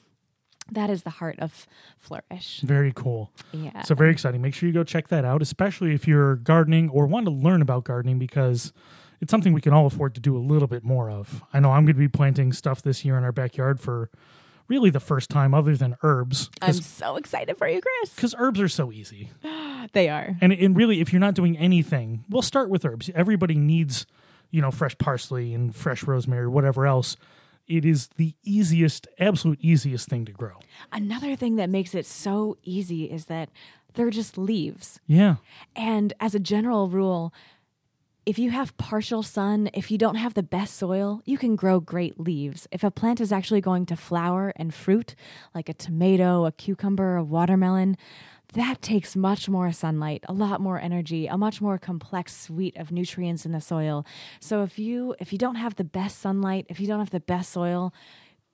[0.71, 1.67] That is the heart of
[1.97, 2.61] Flourish.
[2.61, 3.31] Very cool.
[3.51, 3.81] Yeah.
[3.83, 4.41] So very exciting.
[4.41, 7.61] Make sure you go check that out, especially if you're gardening or want to learn
[7.61, 8.71] about gardening because
[9.21, 11.43] it's something we can all afford to do a little bit more of.
[11.53, 14.09] I know I'm going to be planting stuff this year in our backyard for
[14.67, 18.13] really the first time other than herbs I'm so excited for you, Chris.
[18.13, 19.29] because herbs are so easy.
[19.93, 20.35] They are.
[20.41, 23.09] And, and really, if you're not doing anything, we'll start with herbs.
[23.15, 24.05] Everybody needs,
[24.51, 27.15] you know, fresh parsley and fresh rosemary or whatever else.
[27.69, 30.59] It is the easiest, absolute easiest thing to grow.
[30.91, 33.49] Another thing that makes it so easy is that
[33.93, 34.99] they're just leaves.
[35.07, 35.35] Yeah.
[35.75, 37.33] And as a general rule,
[38.25, 41.79] if you have partial sun, if you don't have the best soil, you can grow
[41.79, 42.67] great leaves.
[42.71, 45.15] If a plant is actually going to flower and fruit,
[45.55, 47.97] like a tomato, a cucumber, a watermelon,
[48.53, 52.91] that takes much more sunlight, a lot more energy, a much more complex suite of
[52.91, 54.05] nutrients in the soil.
[54.39, 57.19] So if you if you don't have the best sunlight, if you don't have the
[57.19, 57.93] best soil,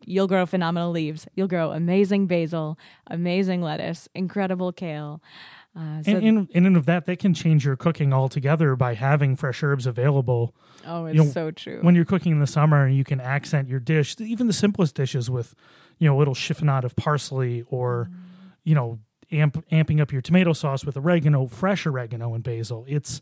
[0.04, 1.28] you'll grow phenomenal leaves.
[1.36, 2.78] You'll grow amazing basil,
[3.08, 5.22] amazing lettuce, incredible kale.
[5.78, 9.36] Uh, so, And, and, and of that, that can change your cooking altogether by having
[9.36, 10.56] fresh herbs available.
[10.86, 11.80] oh, it's you know, so true.
[11.82, 15.30] When you're cooking in the summer, you can accent your dish, even the simplest dishes,
[15.30, 15.54] with
[16.00, 18.10] you know a little chiffonade of parsley, or
[18.64, 19.00] you know
[19.32, 22.86] amp, amping up your tomato sauce with oregano, fresh oregano and basil.
[22.88, 23.22] It's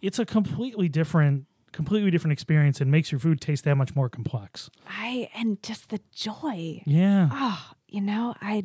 [0.00, 4.08] it's a completely different, completely different experience, and makes your food taste that much more
[4.08, 4.70] complex.
[4.88, 6.82] I and just the joy.
[6.86, 8.62] Yeah, Oh, you know, I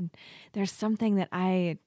[0.54, 1.78] there's something that I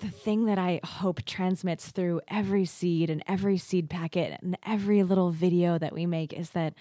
[0.00, 5.04] the thing that I hope transmits through every seed and every seed packet and every
[5.04, 6.74] little video that we make is that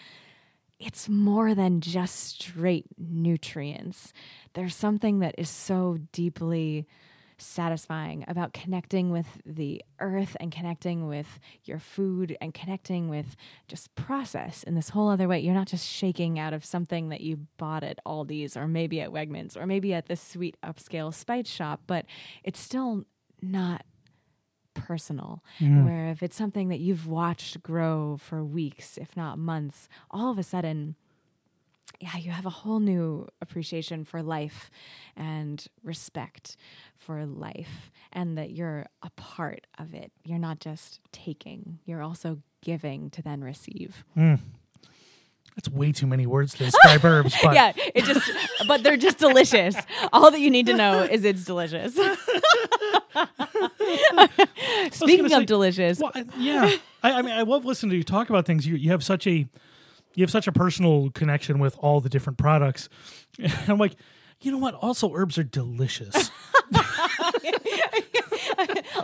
[0.79, 4.11] it's more than just straight nutrients.
[4.53, 6.87] There's something that is so deeply
[7.41, 13.35] satisfying about connecting with the earth and connecting with your food and connecting with
[13.67, 15.39] just process in this whole other way.
[15.39, 19.11] You're not just shaking out of something that you bought at Aldi's or maybe at
[19.11, 22.05] Wegmans or maybe at this sweet upscale spice shop, but
[22.43, 23.05] it's still
[23.41, 23.85] not
[24.73, 25.43] personal.
[25.59, 25.85] Mm.
[25.85, 30.37] Where if it's something that you've watched grow for weeks, if not months, all of
[30.37, 30.95] a sudden
[31.99, 34.71] yeah, you have a whole new appreciation for life
[35.15, 36.57] and respect
[36.95, 40.11] for life, and that you're a part of it.
[40.23, 44.03] You're not just taking, you're also giving to then receive.
[44.15, 44.35] Hmm.
[45.55, 47.35] That's way too many words to describe herbs.
[47.43, 48.31] But Yeah, it just,
[48.67, 49.75] but they're just delicious.
[50.13, 51.93] All that you need to know is it's delicious.
[54.91, 56.71] Speaking say- of delicious, Well, I, yeah,
[57.03, 58.65] I, I mean, I love listening to you talk about things.
[58.65, 59.45] You you have such a
[60.15, 62.89] you have such a personal connection with all the different products.
[63.39, 63.95] And I'm like,
[64.41, 64.73] you know what?
[64.75, 66.31] Also, herbs are delicious.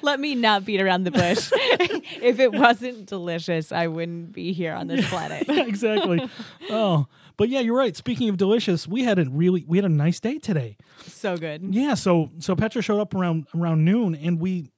[0.01, 1.51] let me not beat around the bush.
[1.53, 5.45] if it wasn't delicious, I wouldn't be here on this planet.
[5.47, 6.27] Yeah, exactly.
[6.69, 7.95] Oh, but yeah, you're right.
[7.95, 10.77] Speaking of delicious, we had a really we had a nice day today.
[11.05, 11.63] so good.
[11.73, 14.71] Yeah, so so Petra showed up around around noon, and we,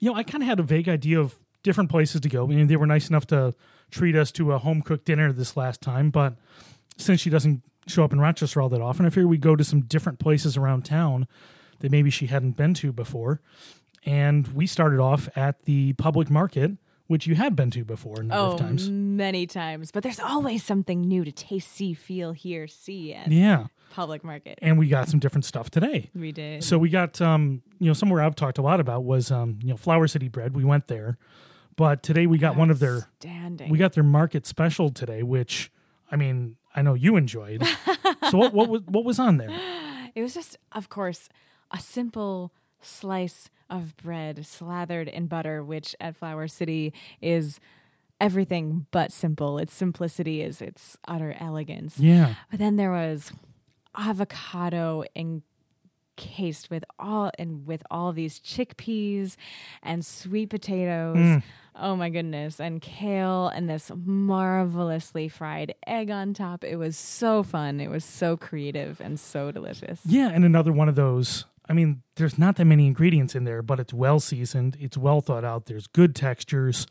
[0.00, 2.44] you know, I kind of had a vague idea of different places to go.
[2.44, 3.54] I mean, they were nice enough to
[3.90, 6.34] treat us to a home cooked dinner this last time, but
[6.96, 9.64] since she doesn't show up in Rochester all that often, I figured we'd go to
[9.64, 11.26] some different places around town
[11.80, 13.40] that maybe she hadn't been to before.
[14.04, 16.72] And we started off at the public market,
[17.06, 18.88] which you have been to before a number Oh, of times.
[18.90, 19.90] many times.
[19.92, 24.58] But there's always something new to taste, see, feel, hear, see at Yeah, public market.
[24.62, 26.10] and we got some different stuff today.
[26.14, 26.64] We did.
[26.64, 29.68] So we got um, you know, somewhere I've talked a lot about was um, you
[29.68, 30.54] know, Flower City bread.
[30.56, 31.18] We went there.
[31.76, 33.08] But today we got one of their
[33.68, 35.70] we got their market special today, which
[36.10, 37.62] I mean, I know you enjoyed.
[38.30, 39.50] so what what was what was on there?
[40.14, 41.28] It was just, of course,
[41.70, 47.60] a simple slice of bread slathered in butter, which at Flower City is
[48.20, 49.58] everything but simple.
[49.58, 51.98] Its simplicity is its utter elegance.
[51.98, 52.34] Yeah.
[52.50, 53.32] But then there was
[53.94, 55.04] avocado
[56.16, 59.36] encased with all and with all these chickpeas
[59.82, 61.16] and sweet potatoes.
[61.16, 61.42] Mm.
[61.78, 66.64] Oh my goodness, and kale and this marvelously fried egg on top.
[66.64, 67.80] It was so fun.
[67.80, 70.00] It was so creative and so delicious.
[70.06, 71.44] Yeah, and another one of those.
[71.68, 75.20] I mean, there's not that many ingredients in there, but it's well seasoned, it's well
[75.20, 76.86] thought out, there's good textures,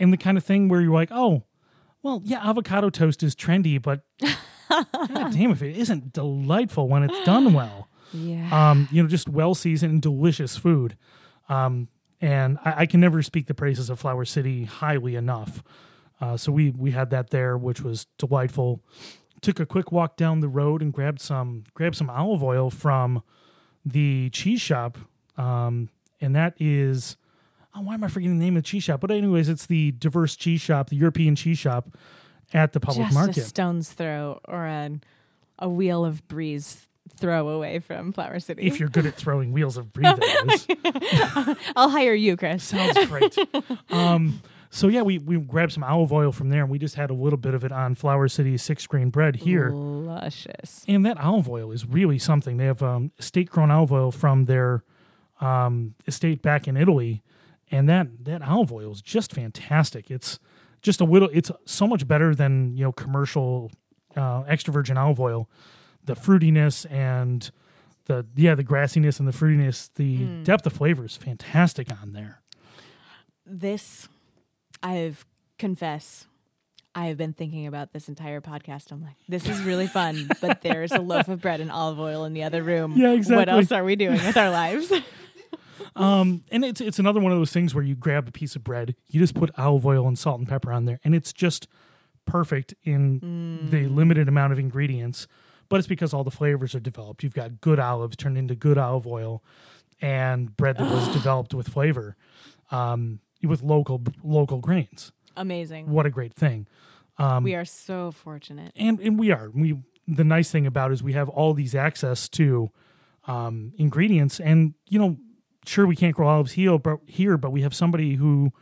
[0.00, 1.44] and the kind of thing where you're like, oh,
[2.02, 4.02] well, yeah, avocado toast is trendy, but
[4.68, 7.88] God damn if it isn't delightful when it's done well.
[8.12, 8.70] Yeah.
[8.70, 10.96] um, you know, just well seasoned and delicious food.
[11.48, 11.88] Um,
[12.20, 15.62] and I, I can never speak the praises of Flower City highly enough.
[16.20, 18.80] Uh, so we we had that there, which was delightful.
[19.42, 23.22] Took a quick walk down the road and grabbed some grabbed some olive oil from
[23.84, 24.96] the cheese shop,
[25.36, 25.90] um,
[26.20, 27.16] and that is.
[27.78, 29.02] Oh, why am I forgetting the name of the cheese shop?
[29.02, 31.94] But anyways, it's the diverse cheese shop, the European cheese shop
[32.54, 33.36] at the public Just market.
[33.36, 34.98] a stone's throw or a,
[35.58, 36.85] a wheel of brie's
[37.16, 38.62] throw away from Flower City.
[38.62, 40.18] if you're good at throwing wheels of breathe.
[41.76, 42.64] I'll hire you, Chris.
[42.64, 43.36] Sounds great.
[43.90, 44.40] um,
[44.70, 47.14] so yeah, we we grabbed some olive oil from there, and we just had a
[47.14, 49.70] little bit of it on Flower City six grain bread here.
[49.70, 50.84] Luscious.
[50.88, 52.56] And that olive oil is really something.
[52.56, 54.82] They have um, estate grown olive oil from their
[55.40, 57.22] um, estate back in Italy,
[57.70, 60.10] and that that olive oil is just fantastic.
[60.10, 60.38] It's
[60.82, 61.30] just a little.
[61.32, 63.70] It's so much better than you know commercial
[64.16, 65.48] uh, extra virgin olive oil.
[66.06, 67.50] The fruitiness and
[68.06, 72.40] the yeah the grassiness and the fruitiness, the depth of flavor is fantastic on there.
[73.44, 74.08] This,
[74.82, 75.24] I've
[75.58, 76.26] confess,
[76.94, 78.90] I have been thinking about this entire podcast.
[78.90, 82.24] I'm like, this is really fun, but there's a loaf of bread and olive oil
[82.24, 82.94] in the other room.
[82.96, 84.92] Yeah, exactly What else are we doing with our lives?
[85.94, 88.62] Um, and it's it's another one of those things where you grab a piece of
[88.62, 91.68] bread, you just put olive oil and salt and pepper on there, and it's just
[92.26, 95.26] perfect in the limited amount of ingredients.
[95.68, 97.22] But it's because all the flavors are developed.
[97.22, 99.42] You've got good olives turned into good olive oil,
[100.00, 102.16] and bread that was developed with flavor,
[102.70, 105.12] um, with local local grains.
[105.36, 105.90] Amazing.
[105.90, 106.66] What a great thing!
[107.42, 108.72] we are so fortunate.
[108.76, 111.74] and and we are we the nice thing about it is we have all these
[111.74, 112.70] access to
[113.26, 115.16] um ingredients and you know
[115.66, 118.52] sure we can't grow olives here but here but we have somebody who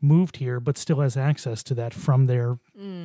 [0.00, 2.58] moved here but still has access to that from their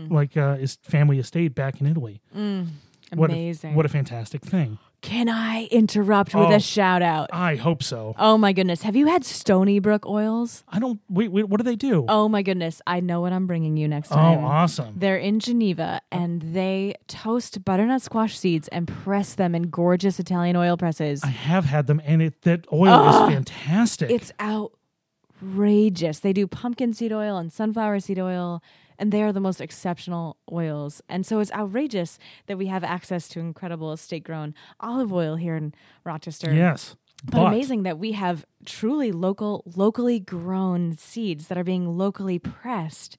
[0.09, 2.67] like uh his family estate back in Italy what
[3.11, 3.73] Amazing.
[3.73, 6.55] a, what a fantastic thing Can I interrupt with Oh.
[6.55, 7.29] a shout out?
[7.31, 8.81] I hope so Oh my goodness.
[8.81, 10.63] Have you had Stony Brook oils?
[10.67, 12.81] I don't wait, wait what do they do Oh my goodness.
[12.87, 14.39] I know what I'm bringing you next oh, time.
[14.39, 19.63] oh awesome They're in Geneva and they toast butternut squash seeds and press them in
[19.69, 21.23] gorgeous Italian oil presses.
[21.23, 26.19] I have had them and it that oil is fantastic It's outrageous.
[26.19, 28.63] They do pumpkin seed oil and sunflower seed oil,
[28.97, 31.01] and they are the most exceptional oils.
[31.09, 32.17] And so it's outrageous
[32.47, 35.73] that we have access to incredible estate grown olive oil here in
[36.03, 36.53] Rochester.
[36.53, 42.39] yes But, amazing that we have truly local, locally grown seeds that are being locally
[42.39, 43.17] pressed.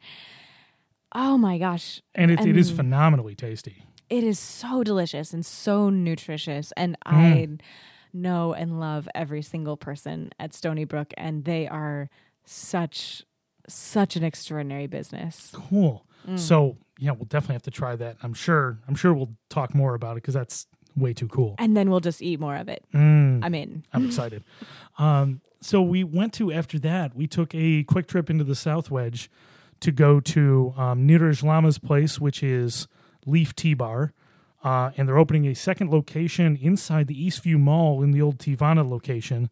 [1.13, 2.03] Oh my gosh.
[2.15, 6.73] and it, it is phenomenally tasty It is so delicious and so nutritious.
[6.77, 7.13] And mm.
[7.13, 7.49] I
[8.13, 12.09] know and love every single person at Stony Brook, and they are
[12.45, 13.25] such
[13.69, 15.51] such an extraordinary business.
[15.53, 16.05] Cool.
[16.35, 18.17] So yeah, we'll definitely have to try that.
[18.23, 18.79] I'm sure.
[18.89, 21.55] I'm sure we'll talk more about it because that's way too cool.
[21.59, 22.85] And then we'll just eat more of it.
[22.95, 23.85] Mm, I'm in.
[23.93, 24.43] I'm excited.
[24.99, 27.15] Um, so we went to after that.
[27.15, 29.29] We took a quick trip into the South Wedge
[29.81, 32.89] to go to um, Niraj Lama's place, which is
[33.27, 34.15] Leaf Tea Bar,
[34.65, 38.89] uh, and they're opening a second location inside the Eastview Mall in the old Teavana
[38.89, 39.51] location,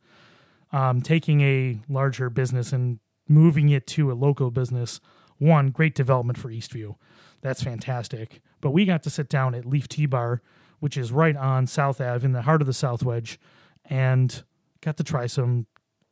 [0.73, 5.01] um, taking a larger business and moving it to a local business.
[5.39, 6.97] One great development for Eastview.
[7.41, 8.41] That's fantastic.
[8.61, 10.41] But we got to sit down at Leaf Tea Bar,
[10.81, 13.39] which is right on South Ave in the heart of the South Wedge,
[13.85, 14.43] and
[14.81, 15.67] got to try some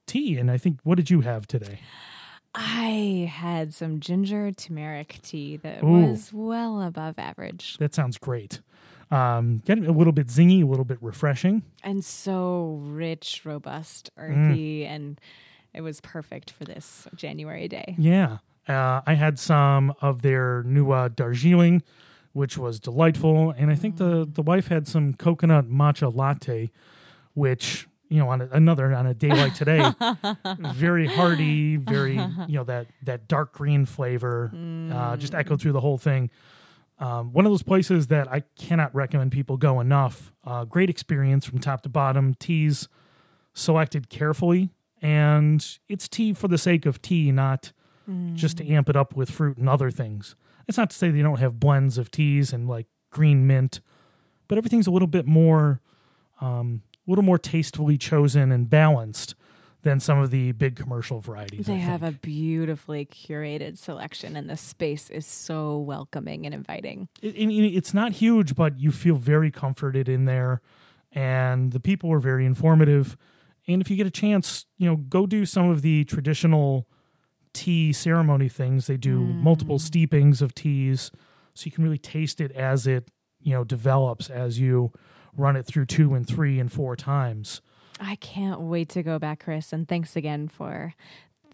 [0.06, 0.36] tea.
[0.38, 1.78] And I think, what did you have today?
[2.54, 6.06] I had some ginger turmeric tea that Ooh.
[6.06, 8.60] was well above average That sounds great.
[9.10, 11.62] Um, getting a little bit zingy, a little bit refreshing.
[11.82, 14.22] and so rich, robust, Mm.
[14.50, 15.20] earthy, and
[15.74, 17.94] it was perfect for this January day.
[17.98, 18.38] Yeah.
[18.68, 21.82] Uh, I had some of their new uh, Darjeeling,
[22.32, 23.50] which was delightful.
[23.56, 26.70] And I think the, the wife had some coconut matcha latte,
[27.34, 29.92] which, you know, on a, another, on a day like today,
[30.72, 32.14] very hearty, very,
[32.46, 34.52] you know, that, that dark green flavor,
[34.92, 36.30] uh, just echoed through the whole thing.
[36.98, 40.32] Um, one of those places that I cannot recommend people go enough.
[40.44, 42.34] Uh, great experience from top to bottom.
[42.34, 42.88] Teas
[43.54, 44.70] selected carefully,
[45.02, 47.72] and it's tea for the sake of tea, not
[48.34, 50.34] just to amp it up with fruit and other things.
[50.68, 53.80] It's not to say they don't have blends of teas and like green mint,
[54.48, 55.80] but everything's a little bit more,
[56.40, 59.34] um, a little more tastefully chosen and balanced
[59.82, 61.66] than some of the big commercial varieties.
[61.66, 67.08] They have a beautifully curated selection, and the space is so welcoming and inviting.
[67.20, 70.60] It, and it's not huge, but you feel very comforted in there,
[71.10, 73.16] and the people are very informative.
[73.68, 76.88] And if you get a chance, you know, go do some of the traditional
[77.52, 78.86] tea ceremony things.
[78.86, 81.10] They do multiple steepings of teas,
[81.54, 83.10] so you can really taste it as it
[83.40, 84.92] you know develops as you
[85.36, 87.60] run it through two and three and four times.
[88.00, 90.94] I can't wait to go back, Chris, and thanks again for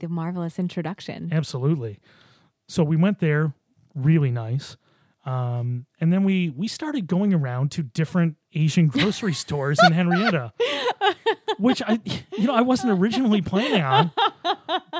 [0.01, 1.31] the marvelous introduction.
[1.33, 1.99] Absolutely.
[2.69, 3.55] So we went there,
[3.95, 4.77] really nice.
[5.25, 10.53] Um, and then we we started going around to different Asian grocery stores in Henrietta,
[11.59, 12.01] which I
[12.37, 14.11] you know I wasn't originally planning on,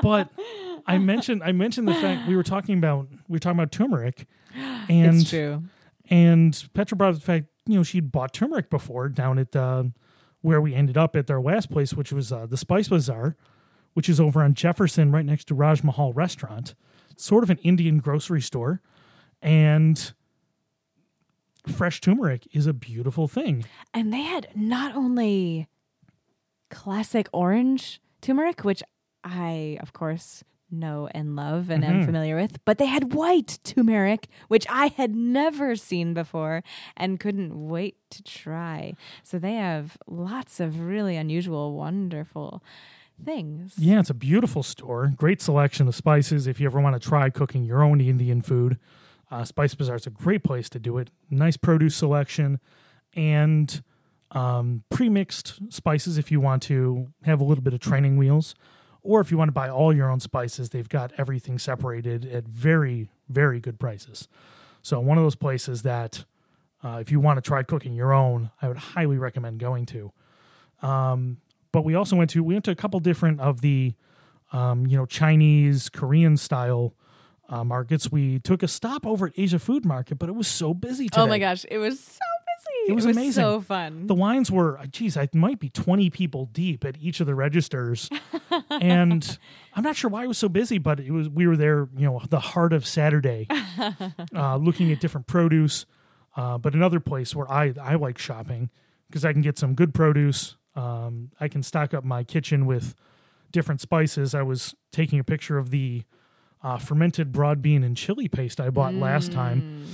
[0.01, 0.29] but
[0.85, 4.27] I mentioned I mentioned the fact we were talking about we were talking about turmeric,
[4.55, 5.63] and it's true.
[6.09, 9.83] and Petra brought up the fact you know she'd bought turmeric before down at uh,
[10.41, 13.35] where we ended up at their last place, which was uh, the Spice Bazaar,
[13.93, 16.75] which is over on Jefferson, right next to Raj Mahal Restaurant,
[17.17, 18.81] sort of an Indian grocery store,
[19.41, 20.13] and
[21.67, 23.65] fresh turmeric is a beautiful thing.
[23.93, 25.67] And they had not only
[26.69, 28.83] classic orange turmeric, which
[29.23, 34.27] I, of course, know and love and am familiar with, but they had white turmeric,
[34.49, 36.63] which I had never seen before
[36.95, 38.93] and couldn't wait to try.
[39.23, 42.63] So they have lots of really unusual, wonderful
[43.23, 43.73] things.
[43.77, 45.11] Yeah, it's a beautiful store.
[45.15, 46.47] Great selection of spices.
[46.47, 48.77] If you ever want to try cooking your own Indian food,
[49.31, 51.11] uh, Spice Bazaar is a great place to do it.
[51.29, 52.59] Nice produce selection
[53.13, 53.83] and
[54.31, 58.55] um, pre-mixed spices if you want to have a little bit of training wheels,
[59.01, 62.47] or if you want to buy all your own spices, they've got everything separated at
[62.47, 64.27] very very good prices.
[64.81, 66.25] So one of those places that
[66.83, 70.11] uh, if you want to try cooking your own, I would highly recommend going to
[71.71, 73.93] but we also went to we went to a couple different of the
[74.51, 76.93] um, you know Chinese Korean style
[77.47, 78.11] uh, markets.
[78.11, 81.21] We took a stop over at Asia Food Market, but it was so busy today.
[81.21, 82.19] Oh my gosh, it was so
[82.59, 82.91] busy.
[82.91, 83.31] It was amazing.
[83.31, 84.07] so fun.
[84.07, 88.09] The lines were, geez, I might be 20 people deep at each of the registers.
[88.69, 89.37] and
[89.75, 92.05] I'm not sure why it was so busy, but it was, we were there, you
[92.05, 93.47] know, the heart of Saturday,
[94.35, 95.85] uh, looking at different produce.
[96.35, 98.69] Uh, but another place where I, I like shopping
[99.07, 100.55] because I can get some good produce.
[100.75, 102.95] Um, I can stock up my kitchen with
[103.51, 104.35] different spices.
[104.35, 106.03] I was taking a picture of the
[106.63, 109.85] uh, fermented broad bean and chili paste I bought last time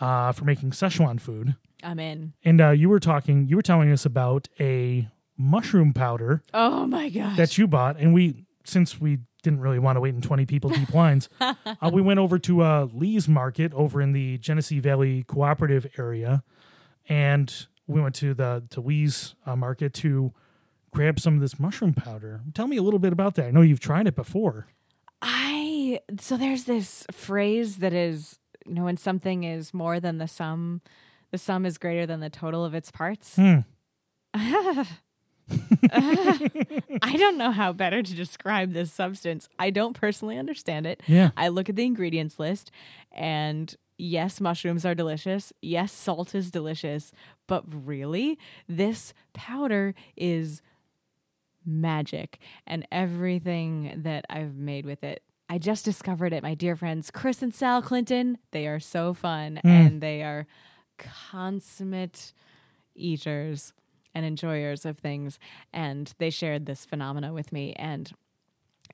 [0.00, 1.56] uh, for making Szechuan food.
[1.84, 2.32] I'm in.
[2.44, 7.08] And uh, you were talking, you were telling us about a mushroom powder Oh my
[7.10, 7.36] gosh.
[7.36, 10.70] that you bought, and we, since we didn't really want to wait in twenty people
[10.70, 11.54] deep lines, uh,
[11.92, 16.42] we went over to uh, Lee's Market over in the Genesee Valley Cooperative area,
[17.08, 20.32] and we went to the to Lee's uh, Market to
[20.92, 22.40] grab some of this mushroom powder.
[22.54, 23.46] Tell me a little bit about that.
[23.46, 24.68] I know you've tried it before.
[25.20, 30.28] I so there's this phrase that is you know when something is more than the
[30.28, 30.80] sum,
[31.34, 33.34] the sum is greater than the total of its parts.
[33.34, 33.58] Hmm.
[35.92, 39.48] I don't know how better to describe this substance.
[39.58, 41.02] I don't personally understand it.
[41.08, 41.30] Yeah.
[41.36, 42.70] I look at the ingredients list
[43.10, 45.52] and yes, mushrooms are delicious.
[45.60, 47.10] Yes, salt is delicious.
[47.48, 50.62] But really, this powder is
[51.66, 52.38] magic.
[52.64, 56.44] And everything that I've made with it, I just discovered it.
[56.44, 60.46] My dear friends, Chris and Sal Clinton, they are so fun and they are
[60.98, 62.32] consummate
[62.94, 63.72] eaters
[64.14, 65.38] and enjoyers of things.
[65.72, 67.72] And they shared this phenomena with me.
[67.74, 68.12] And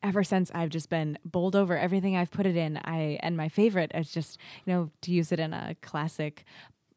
[0.03, 2.79] ever since I've just been bowled over everything I've put it in.
[2.85, 6.45] I and my favorite is just you know to use it in a classic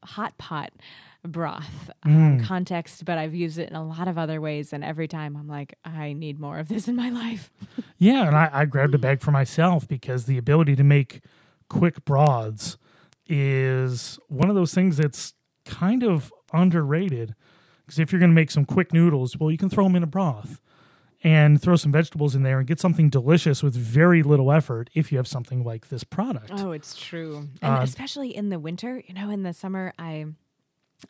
[0.04, 0.72] hot pot
[1.26, 5.08] broth um, context, but I've used it in a lot of other ways, and every
[5.08, 7.50] time I'm like, I need more of this in my life.
[7.98, 11.22] Yeah, and I, I grabbed a bag for myself because the ability to make
[11.70, 12.78] quick broths
[13.28, 15.34] is one of those things that's
[15.66, 17.36] kind of underrated.
[17.86, 20.04] Because if you're going to make some quick noodles, well, you can throw them in
[20.04, 20.62] a broth
[21.24, 25.12] and throw some vegetables in there and get something delicious with very little effort if
[25.12, 26.52] you have something like this product.
[26.54, 29.02] Oh, it's true, and Uh, especially in the winter.
[29.08, 30.26] You know, in the summer, I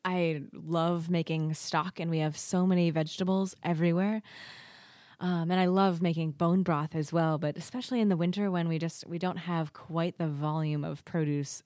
[0.05, 4.21] I love making stock, and we have so many vegetables everywhere.
[5.19, 8.67] Um, and I love making bone broth as well, but especially in the winter when
[8.67, 11.63] we just we don't have quite the volume of produce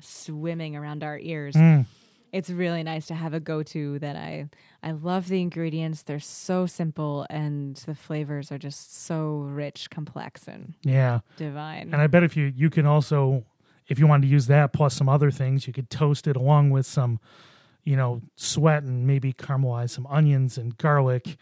[0.00, 1.56] swimming around our ears.
[2.32, 4.48] It's really nice to have a go-to that I
[4.82, 6.02] I love the ingredients.
[6.02, 11.20] They're so simple and the flavors are just so rich, complex, and Yeah.
[11.36, 11.90] divine.
[11.92, 13.44] And I bet if you you can also
[13.86, 16.70] if you wanted to use that plus some other things, you could toast it along
[16.70, 17.20] with some,
[17.84, 21.36] you know, sweat and maybe caramelize some onions and garlic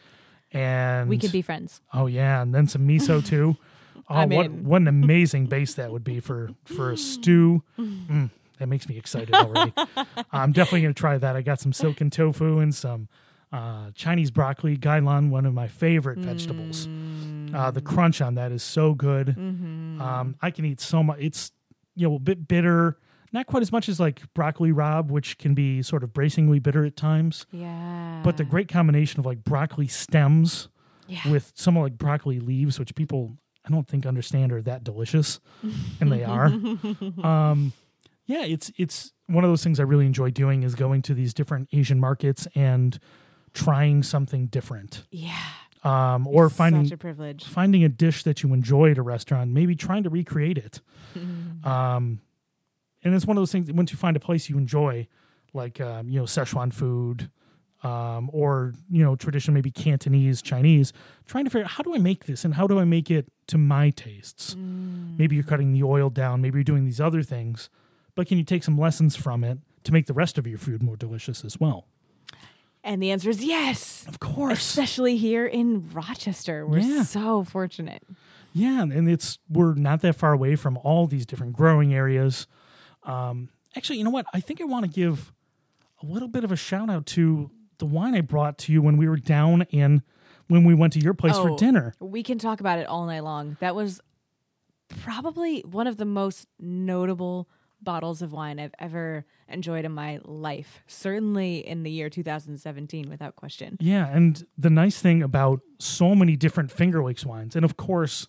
[0.53, 1.81] and we could be friends.
[1.95, 3.57] Oh yeah, and then some miso too.
[4.09, 7.63] Oh, I'm what what an amazing base that would be for for a stew.
[7.79, 8.31] Mm,
[8.63, 9.73] that makes me excited already.
[10.33, 11.35] I'm definitely gonna try that.
[11.35, 13.09] I got some silken tofu and some
[13.53, 16.89] uh, Chinese broccoli, gailan, one of my favorite vegetables.
[17.53, 19.31] Uh, the crunch on that is so good.
[19.37, 21.19] Um, I can eat so much.
[21.21, 21.51] It's
[21.97, 22.99] you know a bit bitter,
[23.33, 26.85] not quite as much as like broccoli rabe, which can be sort of bracingly bitter
[26.85, 27.47] at times.
[27.51, 28.21] Yeah.
[28.23, 30.69] But the great combination of like broccoli stems
[31.09, 31.29] yeah.
[31.29, 33.37] with some like broccoli leaves, which people
[33.67, 35.41] I don't think understand are that delicious,
[36.01, 36.47] and they are.
[37.23, 37.73] um,
[38.33, 41.35] yeah, it's it's one of those things I really enjoy doing is going to these
[41.35, 42.99] different Asian markets and
[43.53, 45.37] trying something different, yeah.
[45.85, 49.75] um, or It's finding a finding a dish that you enjoy at a restaurant, maybe
[49.75, 50.81] trying to recreate it.
[51.65, 52.21] um,
[53.05, 55.07] and it's one of those things once you find a place you enjoy,
[55.53, 57.31] like um, you know Szechuan food,
[57.83, 60.95] um, or you know traditional maybe Cantonese, Chinese,
[61.27, 63.31] trying to figure out how do I make this and how do I make it
[63.49, 64.57] to my tastes.
[65.19, 67.69] Maybe you're cutting the oil down, maybe you're doing these other things,
[68.15, 70.83] but can you take some lessons from it to make the rest of your food
[70.83, 71.87] more delicious as well?
[72.85, 74.05] And the answer is yes.
[74.09, 74.59] Of course.
[74.59, 76.67] Especially here in Rochester.
[76.67, 77.03] We're Yeah.
[77.05, 78.03] so fortunate.
[78.53, 82.47] Yeah, and it's we're not that far away from all these different growing areas.
[83.05, 84.27] Um, actually, you know what?
[84.35, 85.33] I think I want to give
[86.03, 88.97] a little bit of a shout out to the wine I brought to you when
[88.97, 90.03] we were down in
[90.49, 91.95] when we went to your place for Oh, dinner.
[92.01, 93.57] We can talk about it all night long.
[93.61, 94.01] That was
[94.89, 97.49] probably one of the most notable
[97.83, 100.83] bottles of wine I've ever enjoyed in my life.
[100.87, 103.77] Certainly in the year 2017, without question.
[103.81, 108.29] Yeah, and the nice thing about so many different Finger Lakes wines, and of course,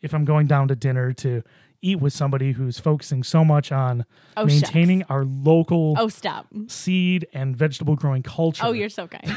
[0.00, 1.42] if I'm going down to dinner to
[1.84, 4.04] eat with somebody who's focusing so much on
[4.36, 6.46] Oh, maintaining our local Oh, stop.
[6.68, 8.62] seed and vegetable growing culture.
[8.64, 9.36] Oh, you're so kind.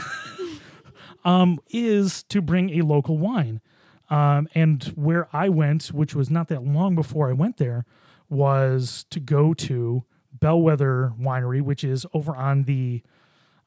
[1.26, 3.62] um, is to bring a local wine.
[4.10, 7.86] Um, and where I went, which was not that long before I went there,
[8.30, 13.02] was to go to Bellwether Winery, which is over on the,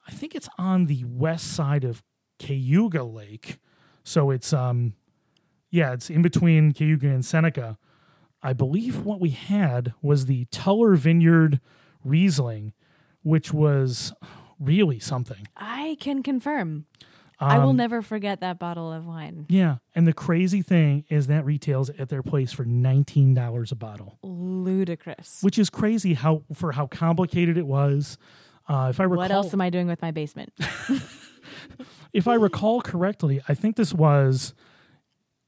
[0.07, 2.03] I think it's on the west side of
[2.37, 3.59] Cayuga Lake.
[4.03, 4.93] So it's, um,
[5.69, 7.77] yeah, it's in between Cayuga and Seneca.
[8.41, 11.59] I believe what we had was the Tuller Vineyard
[12.03, 12.73] Riesling,
[13.21, 14.13] which was
[14.59, 15.47] really something.
[15.57, 16.85] I can confirm.
[17.41, 19.45] I will Um, never forget that bottle of wine.
[19.47, 23.75] Yeah, and the crazy thing is that retails at their place for nineteen dollars a
[23.75, 25.41] bottle, Ludicrous.
[25.41, 28.17] which is crazy how for how complicated it was.
[28.67, 30.53] Uh, if I recall, What else am I doing with my basement?
[32.13, 34.53] if I recall correctly, I think this was,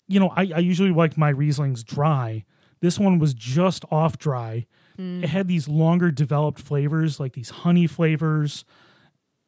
[0.07, 2.45] you know, I, I usually like my Rieslings dry.
[2.79, 4.65] This one was just off dry.
[4.97, 8.65] It had these longer developed flavors, like these honey flavors,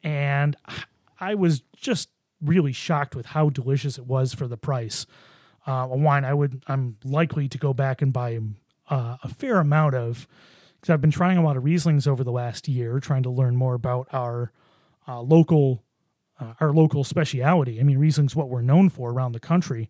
[0.02, 0.56] and
[1.20, 2.08] I was just
[2.40, 5.06] really shocked with how delicious it was for the price.
[5.66, 8.38] Uh, a wine I would I'm likely to go back and buy
[8.90, 10.28] uh, a fair amount of
[10.80, 13.56] because I've been trying a lot of Rieslings over the last year, trying to learn
[13.56, 14.52] more about our
[15.08, 15.82] uh, local
[16.38, 17.80] uh, our local speciality.
[17.80, 19.88] I mean, Riesling's what we're known for around the country.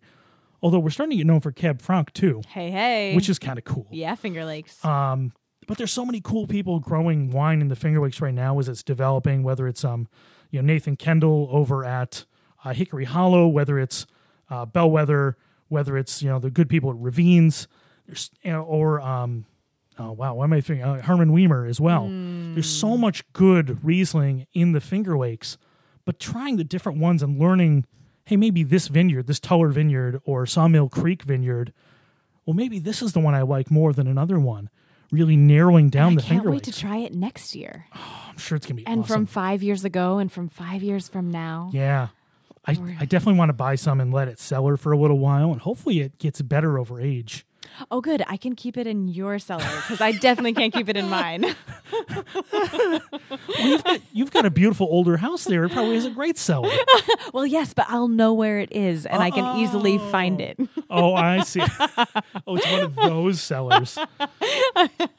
[0.61, 3.15] Although we're starting to get known for Cab Franc too, hey, hey.
[3.15, 3.87] which is kind of cool.
[3.91, 4.83] yeah, Finger Lakes.
[4.85, 5.33] Um,
[5.67, 8.69] but there's so many cool people growing wine in the Finger Lakes right now as
[8.69, 9.43] it's developing.
[9.43, 10.07] Whether it's um,
[10.49, 12.25] you know, Nathan Kendall over at
[12.65, 14.05] uh, Hickory Hollow, whether it's
[14.49, 15.37] uh, Bellwether,
[15.69, 17.67] whether it's you know the good people at Ravines,
[18.07, 19.45] there's, you know, or um,
[19.97, 20.83] oh wow, what am I thinking?
[20.85, 22.07] Uh, Hermann Wiemer as well.
[22.07, 25.57] There's so much good Riesling in the Finger Lakes,
[26.03, 27.85] but trying the different ones and learning,
[28.25, 31.73] hey, maybe this vineyard, this Tuller Vineyard or Sawmill Creek Vineyard,
[32.45, 34.69] well, maybe this is the one I like more than another one.
[35.11, 37.85] Really narrowing down I the can't Finger wait to try it next year.
[37.93, 39.13] I'm sure it's gonna be And awesome.
[39.13, 41.69] from five years ago and from five years from now.
[41.73, 42.07] Yeah.
[42.67, 45.51] I, I definitely want to buy some and let it cellar for a little while,
[45.51, 47.45] and hopefully it gets better over age.
[47.91, 48.23] Oh, good.
[48.27, 51.43] I can keep it in your cellar because I definitely can't keep it in mine.
[54.13, 55.65] You've got a beautiful older house there.
[55.65, 56.71] It probably has a great cellar.
[57.33, 60.57] well, yes, but I'll know where it is and I can easily find it.
[60.89, 61.61] Oh, oh I see.
[62.47, 63.97] Oh, it's one of those cellars.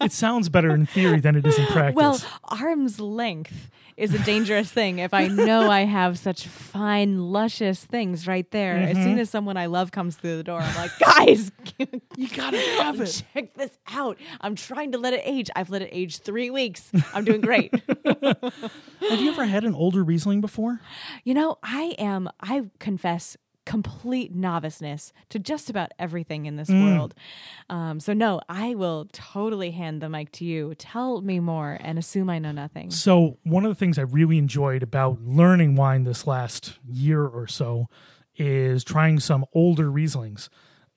[0.01, 1.97] It sounds better in theory than it is in practice.
[1.97, 7.85] Well, arm's length is a dangerous thing if I know I have such fine, luscious
[7.85, 8.77] things right there.
[8.77, 9.05] As Mm-hmm.
[9.05, 11.51] soon as someone I love comes through the door, I'm like, guys,
[12.17, 13.23] you gotta have it.
[13.33, 14.19] check this out.
[14.41, 15.49] I'm trying to let it age.
[15.57, 16.91] I've let it age three weeks.
[17.15, 17.73] I'm doing great.
[18.25, 20.81] Have you ever had an older Riesling before?
[21.25, 23.37] You know, I am, I confess,
[23.67, 27.15] complete noviceness to just about everything in this world.
[27.69, 30.75] Um, so, no, I will totally hand the mic to you.
[30.77, 32.91] Tell me more and assume I know nothing.
[32.91, 37.47] So, one of the things I really enjoyed about learning wine this last year or
[37.47, 37.89] so
[38.37, 40.49] is trying some older Rieslings.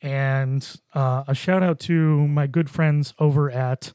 [0.01, 3.91] And uh, a shout out to my good friends over at,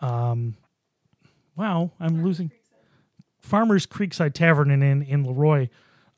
[0.00, 0.56] um,
[1.56, 2.52] wow, I'm losing
[3.40, 5.68] Farmers Creekside Tavern and Inn in Leroy,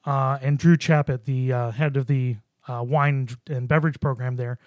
[0.07, 2.37] uh, and Drew Chappett, the uh, head of the
[2.69, 4.59] uh, wine and beverage program there.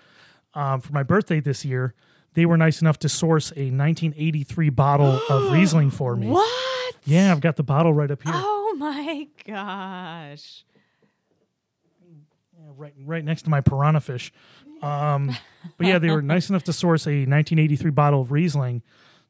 [0.54, 1.94] Um, for my birthday this year,
[2.34, 6.28] they were nice enough to source a 1983 bottle of Riesling for me.
[6.28, 6.96] What?
[7.06, 10.64] Yeah, I've got the bottle right up here, Oh my gosh.
[12.60, 14.32] Yeah, right, right next to my piranha fish.
[14.82, 15.36] Um,
[15.78, 18.84] but yeah, they were nice enough to source a 1983 bottle of Riesling.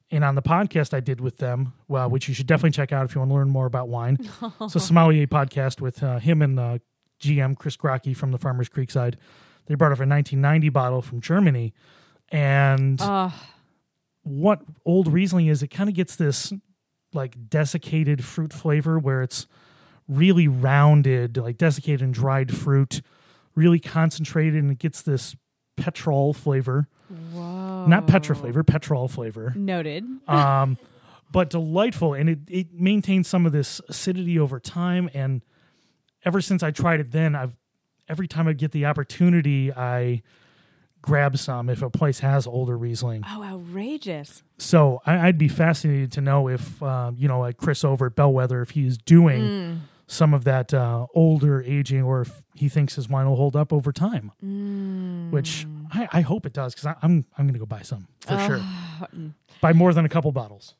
[0.09, 3.05] And on the podcast I did with them, well, which you should definitely check out
[3.05, 4.17] if you want to learn more about wine.
[4.61, 6.77] it's a sommelier podcast with uh, him and uh,
[7.19, 9.17] GM Chris Grocky from the Farmers Creek side.
[9.65, 11.73] They brought up a 1990 bottle from Germany,
[12.29, 13.33] and Oh,
[14.23, 16.53] what old Riesling is, it kind of gets this
[17.13, 19.45] like desiccated fruit flavor where it's
[20.07, 23.01] really rounded, like desiccated and dried fruit,
[23.55, 25.35] really concentrated, and it gets this
[25.75, 26.87] petrol flavor.
[27.09, 27.85] Whoa.
[27.87, 29.53] Not petra flavor, petrol flavor.
[29.55, 30.05] Noted.
[30.27, 30.77] Um,
[31.31, 35.09] but delightful, and it it maintains some of this acidity over time.
[35.13, 35.41] And
[36.25, 37.53] ever since I tried it, then I've
[38.09, 40.21] every time I get the opportunity, I
[41.01, 43.23] grab some if a place has older Riesling.
[43.27, 44.43] Oh, outrageous.
[44.57, 48.15] So I, I'd be fascinated to know if um, you know, like Chris over at
[48.15, 49.77] Bellwether, if he's doing Mm.
[50.07, 53.71] some of that uh, older aging, or if he thinks his wine will hold up
[53.73, 54.31] over time.
[54.43, 55.31] Mm.
[55.31, 58.39] Which I, I hope it does, because I'm I'm going to go buy some for
[58.39, 58.61] sure.
[59.61, 60.75] Buy more than a couple bottles.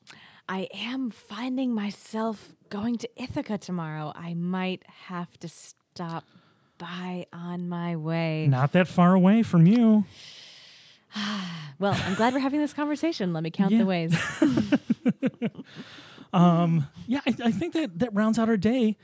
[0.48, 4.12] I am finding myself going to Ithaca tomorrow.
[4.14, 6.24] I might have to stop
[6.78, 8.46] by on my way.
[8.48, 10.04] Not that far away from you.
[11.80, 13.32] Well, I'm glad we're having this conversation.
[13.32, 13.78] Let me count Yeah.
[13.78, 14.12] the ways.
[17.06, 18.96] Yeah, I, I think that that rounds out our day.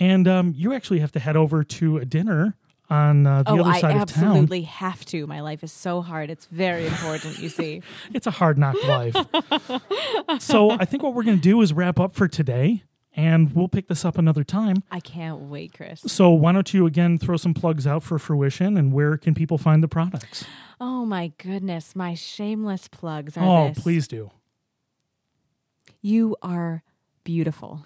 [0.00, 2.56] And um, you actually have to head over to a dinner
[2.90, 4.24] on uh, the oh, other I side of town.
[4.24, 5.26] I absolutely have to.
[5.26, 6.30] My life is so hard.
[6.30, 7.82] It's very important, you see.
[8.14, 9.16] It's a hard knock life.
[10.40, 12.82] so I think what we're going to do is wrap up for today,
[13.14, 14.82] and we'll pick this up another time.
[14.90, 16.00] I can't wait, Chris.
[16.06, 19.56] So why don't you again throw some plugs out for fruition, and where can people
[19.58, 20.44] find the products?
[20.80, 23.78] Oh my goodness, my shameless plugs are Oh, this.
[23.82, 24.30] please do.
[26.00, 26.82] You are
[27.24, 27.84] beautiful.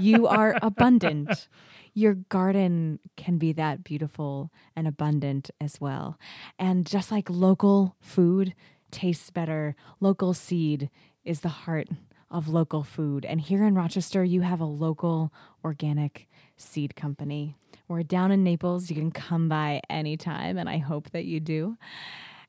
[0.00, 1.48] you are abundant.
[1.94, 6.18] Your garden can be that beautiful and abundant as well.
[6.58, 8.54] And just like local food
[8.90, 10.90] tastes better, local seed
[11.24, 11.88] is the heart
[12.30, 13.24] of local food.
[13.24, 15.32] And here in Rochester, you have a local
[15.64, 17.56] organic seed company.
[17.86, 18.90] We're down in Naples.
[18.90, 21.76] You can come by anytime, and I hope that you do.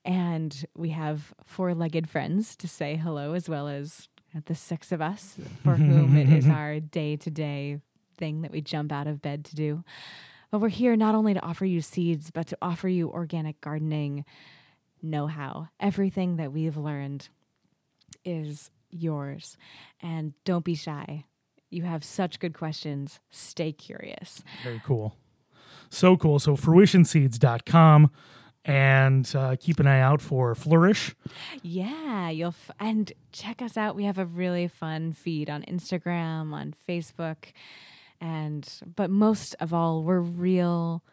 [0.04, 4.08] And we have four legged friends to say hello, as well as
[4.46, 7.80] the six of us for whom it is our day to day
[8.18, 9.84] thing that we jump out of bed to do.
[10.52, 14.26] But we're here not only to offer you seeds, but to offer you organic gardening
[15.02, 15.68] know how.
[15.80, 17.30] Everything that we've learned
[18.24, 19.58] is yours.
[20.02, 21.26] And don't be shy.
[21.70, 23.20] You have such good questions.
[23.32, 24.44] Stay curious.
[24.64, 25.16] Very cool.
[25.90, 26.40] So cool.
[26.40, 28.12] So fruitionseeds.com
[28.64, 31.16] And uh, keep an eye out for Flourish.
[31.62, 33.96] Yeah, you'll f- and check us out.
[33.96, 37.52] We have a really fun feed on Instagram, on Facebook,
[38.22, 41.04] and but most of all, we're real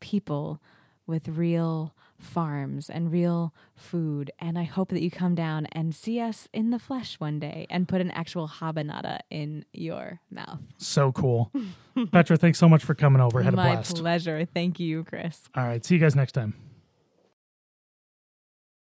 [0.00, 0.60] people
[1.06, 4.30] with real farms and real food.
[4.40, 7.66] And I hope that you come down and see us in the flesh one day
[7.70, 10.58] and put an actual habanada in your mouth.
[10.78, 11.52] So cool.
[12.12, 13.40] Petra, thanks so much for coming over.
[13.42, 13.96] Had a My blast.
[13.96, 14.44] pleasure.
[14.52, 15.48] Thank you, Chris.
[15.54, 15.84] All right.
[15.84, 16.54] See you guys next time.